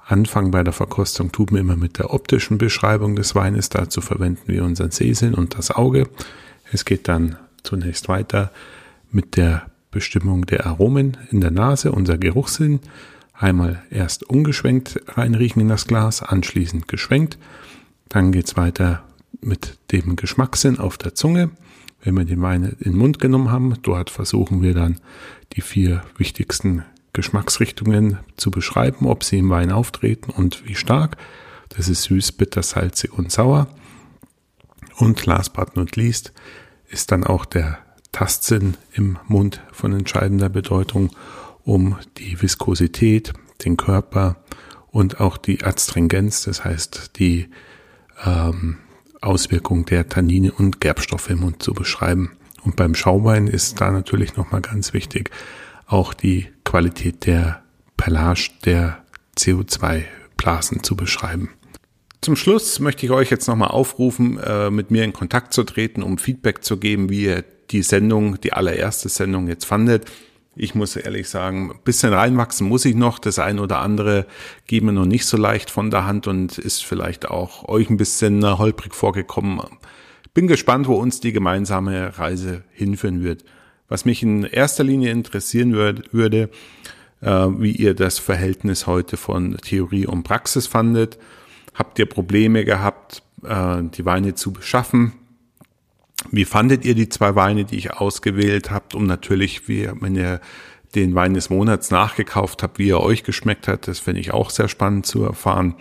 Anfang 0.05 0.51
bei 0.51 0.63
der 0.63 0.73
Verkostung 0.73 1.32
tun 1.32 1.47
wir 1.51 1.60
immer 1.60 1.75
mit 1.75 1.99
der 1.99 2.13
optischen 2.13 2.58
Beschreibung 2.58 3.15
des 3.15 3.36
Weines. 3.36 3.69
Dazu 3.69 4.01
verwenden 4.01 4.43
wir 4.47 4.63
unseren 4.63 4.91
Sehsinn 4.91 5.34
und 5.34 5.58
das 5.58 5.71
Auge. 5.71 6.10
Es 6.71 6.86
geht 6.86 7.08
dann 7.08 7.38
zunächst 7.63 8.08
weiter 8.08 8.51
mit 9.12 9.38
der 9.38 9.67
Bestimmung 9.91 10.45
der 10.45 10.65
Aromen 10.65 11.17
in 11.32 11.41
der 11.41 11.51
Nase, 11.51 11.91
unser 11.91 12.17
Geruchssinn. 12.17 12.79
Einmal 13.39 13.82
erst 13.89 14.23
ungeschwenkt 14.23 14.99
reinriechen 15.08 15.62
in 15.62 15.69
das 15.69 15.88
Glas, 15.88 16.21
anschließend 16.21 16.89
geschwenkt. 16.89 17.38
Dann 18.10 18.34
geht's 18.34 18.58
weiter 18.58 19.04
mit 19.39 19.78
dem 19.93 20.17
Geschmackssinn 20.17 20.78
auf 20.78 20.97
der 20.97 21.15
Zunge. 21.15 21.49
Wenn 22.02 22.17
wir 22.17 22.25
den 22.25 22.41
Wein 22.41 22.63
in 22.65 22.91
den 22.91 22.97
Mund 22.97 23.19
genommen 23.19 23.49
haben, 23.49 23.75
dort 23.82 24.10
versuchen 24.10 24.62
wir 24.62 24.73
dann 24.73 24.99
die 25.54 25.62
vier 25.62 26.04
wichtigsten 26.17 26.84
Geschmacksrichtungen 27.13 28.19
zu 28.36 28.52
beschreiben, 28.52 29.06
ob 29.06 29.23
sie 29.23 29.38
im 29.38 29.49
Wein 29.49 29.71
auftreten 29.71 30.32
und 30.32 30.67
wie 30.67 30.75
stark. 30.75 31.15
Das 31.69 31.88
ist 31.88 32.04
süß, 32.04 32.34
bitter, 32.34 32.62
salzig 32.62 33.13
und 33.13 33.32
sauer. 33.32 33.67
Und 34.97 35.25
last 35.25 35.54
but 35.54 35.78
not 35.78 35.95
least 35.95 36.34
ist 36.89 37.13
dann 37.13 37.23
auch 37.23 37.45
der 37.45 37.78
Tastsinn 38.12 38.75
im 38.91 39.17
Mund 39.30 39.62
von 39.71 39.93
entscheidender 39.93 40.49
Bedeutung 40.49 41.12
um 41.63 41.97
die 42.17 42.41
Viskosität, 42.41 43.33
den 43.63 43.77
Körper 43.77 44.37
und 44.91 45.19
auch 45.19 45.37
die 45.37 45.63
Adstringenz, 45.63 46.43
das 46.43 46.63
heißt 46.63 47.17
die 47.19 47.49
ähm, 48.25 48.77
Auswirkung 49.21 49.85
der 49.85 50.07
Tannine 50.10 50.51
und 50.51 50.81
Gerbstoffe 50.81 51.29
im 51.29 51.41
Mund 51.41 51.62
zu 51.62 51.73
beschreiben. 51.73 52.31
Und 52.63 52.75
beim 52.75 52.95
Schauwein 52.95 53.47
ist 53.47 53.79
da 53.81 53.91
natürlich 53.91 54.35
nochmal 54.35 54.62
ganz 54.62 54.93
wichtig 54.93 55.31
auch 55.85 56.13
die 56.13 56.47
Qualität 56.63 57.25
der 57.25 57.63
Perlage 57.97 58.49
der 58.63 59.03
CO2-Blasen 59.37 60.83
zu 60.83 60.95
beschreiben. 60.95 61.49
Zum 62.21 62.35
Schluss 62.35 62.79
möchte 62.79 63.05
ich 63.05 63.12
euch 63.12 63.29
jetzt 63.29 63.47
nochmal 63.47 63.69
aufrufen, 63.69 64.37
äh, 64.39 64.69
mit 64.69 64.91
mir 64.91 65.03
in 65.03 65.13
Kontakt 65.13 65.53
zu 65.53 65.63
treten, 65.63 66.03
um 66.03 66.17
Feedback 66.17 66.63
zu 66.63 66.77
geben, 66.77 67.10
wie 67.10 67.23
ihr 67.23 67.43
die 67.71 67.81
Sendung, 67.81 68.39
die 68.41 68.53
allererste 68.53 69.10
Sendung 69.10 69.47
jetzt 69.47 69.65
fandet. 69.65 70.05
Ich 70.62 70.75
muss 70.75 70.97
ehrlich 70.97 71.29
sagen, 71.29 71.71
ein 71.71 71.79
bisschen 71.85 72.12
reinwachsen 72.12 72.67
muss 72.67 72.83
ich 72.83 72.93
noch. 72.93 73.17
Das 73.17 73.39
eine 73.39 73.62
oder 73.62 73.79
andere 73.79 74.25
geht 74.67 74.83
mir 74.83 74.91
noch 74.91 75.05
nicht 75.05 75.25
so 75.25 75.37
leicht 75.37 75.71
von 75.71 75.89
der 75.89 76.05
Hand 76.05 76.27
und 76.27 76.57
ist 76.57 76.83
vielleicht 76.83 77.29
auch 77.29 77.69
euch 77.69 77.89
ein 77.89 77.95
bisschen 77.95 78.43
holprig 78.57 78.93
vorgekommen. 78.93 79.62
Bin 80.33 80.47
gespannt, 80.47 80.89
wo 80.89 80.95
uns 80.95 81.21
die 81.21 81.31
gemeinsame 81.31 82.19
Reise 82.19 82.65
hinführen 82.73 83.23
wird. 83.23 83.45
Was 83.87 84.03
mich 84.03 84.21
in 84.21 84.43
erster 84.43 84.83
Linie 84.83 85.12
interessieren 85.12 85.71
würde, 86.12 86.49
äh, 87.21 87.29
wie 87.29 87.71
ihr 87.71 87.93
das 87.93 88.19
Verhältnis 88.19 88.85
heute 88.85 89.15
von 89.15 89.55
Theorie 89.55 90.07
und 90.07 90.23
Praxis 90.23 90.67
fandet. 90.67 91.17
Habt 91.73 91.99
ihr 91.99 92.05
Probleme 92.05 92.65
gehabt, 92.65 93.23
äh, 93.45 93.81
die 93.83 94.03
Weine 94.03 94.35
zu 94.35 94.51
beschaffen? 94.51 95.13
Wie 96.31 96.45
fandet 96.45 96.85
ihr 96.85 96.95
die 96.95 97.09
zwei 97.09 97.35
Weine, 97.35 97.65
die 97.65 97.77
ich 97.77 97.93
ausgewählt 97.93 98.71
habt, 98.71 98.93
um 98.93 99.05
natürlich, 99.05 99.67
wie, 99.67 99.89
wenn 99.99 100.15
ihr 100.15 100.41
den 100.95 101.15
Wein 101.15 101.33
des 101.33 101.49
Monats 101.49 101.91
nachgekauft 101.91 102.63
habt, 102.63 102.79
wie 102.79 102.89
er 102.89 103.01
euch 103.01 103.23
geschmeckt 103.23 103.67
hat, 103.67 103.87
das 103.87 103.99
finde 103.99 104.21
ich 104.21 104.33
auch 104.33 104.49
sehr 104.49 104.67
spannend 104.67 105.05
zu 105.05 105.23
erfahren. 105.23 105.75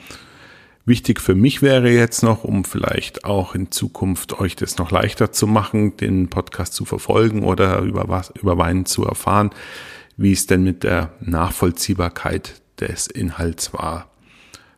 Wichtig 0.85 1.21
für 1.21 1.35
mich 1.35 1.61
wäre 1.61 1.91
jetzt 1.91 2.23
noch, 2.23 2.45
um 2.45 2.65
vielleicht 2.65 3.25
auch 3.25 3.55
in 3.55 3.71
Zukunft 3.71 4.41
euch 4.41 4.57
das 4.57 4.79
noch 4.79 4.91
leichter 4.91 5.33
zu 5.33 5.47
machen, 5.47 5.97
den 5.99 6.29
Podcast 6.31 6.73
zu 6.73 6.87
verfolgen 6.87 7.43
oder 7.45 7.81
über 7.81 8.09
was, 8.09 8.33
über 8.41 8.57
Wein 8.57 8.87
zu 8.87 9.05
erfahren, 9.05 9.51
wie 10.17 10.33
es 10.33 10.47
denn 10.47 10.63
mit 10.63 10.85
der 10.85 11.13
Nachvollziehbarkeit 11.21 12.63
des 12.81 13.07
Inhalts 13.07 13.75
war. 13.75 14.11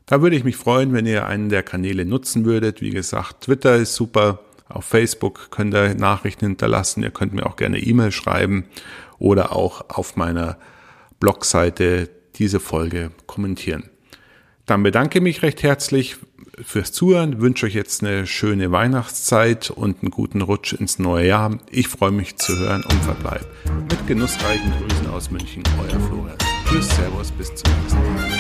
Da 0.07 0.21
würde 0.21 0.35
ich 0.35 0.43
mich 0.43 0.57
freuen, 0.57 0.93
wenn 0.93 1.07
ihr 1.07 1.27
einen 1.27 1.49
der 1.49 1.63
Kanäle 1.63 2.05
nutzen 2.05 2.45
würdet. 2.45 2.81
Wie 2.81 2.91
gesagt, 2.91 3.43
Twitter 3.45 3.77
ist 3.77 3.95
super. 3.95 4.41
Auf 4.71 4.85
Facebook 4.85 5.51
könnt 5.51 5.75
ihr 5.75 5.95
Nachrichten 5.95 6.47
hinterlassen. 6.47 7.03
Ihr 7.03 7.11
könnt 7.11 7.35
mir 7.35 7.47
auch 7.47 7.57
gerne 7.57 7.79
E-Mail 7.79 8.13
schreiben 8.13 8.65
oder 9.19 9.55
auch 9.55 9.91
auf 9.91 10.17
meiner 10.17 10.59
Blogseite 11.19 12.09
diese 12.37 12.61
Folge 12.61 13.11
kommentieren. 13.27 13.91
Dann 14.67 14.83
bedanke 14.83 15.21
mich 15.21 15.43
recht 15.43 15.63
herzlich 15.63 16.17
fürs 16.65 16.93
Zuhören, 16.93 17.41
wünsche 17.41 17.67
euch 17.67 17.75
jetzt 17.75 18.05
eine 18.05 18.27
schöne 18.27 18.71
Weihnachtszeit 18.71 19.71
und 19.71 20.03
einen 20.03 20.11
guten 20.11 20.43
Rutsch 20.43 20.73
ins 20.73 20.99
neue 20.99 21.27
Jahr. 21.27 21.59
Ich 21.71 21.89
freue 21.89 22.13
mich 22.13 22.37
zu 22.37 22.57
hören 22.57 22.85
und 22.85 23.03
verbleibe. 23.03 23.47
Mit 23.89 24.07
genussreichen 24.07 24.73
Grüßen 24.79 25.11
aus 25.11 25.31
München, 25.31 25.63
euer 25.81 26.01
Florian. 26.01 26.39
Tschüss, 26.69 26.89
Servus, 26.97 27.31
bis 27.33 27.55
zum 27.55 27.73
nächsten 27.73 28.15
Mal. 28.15 28.40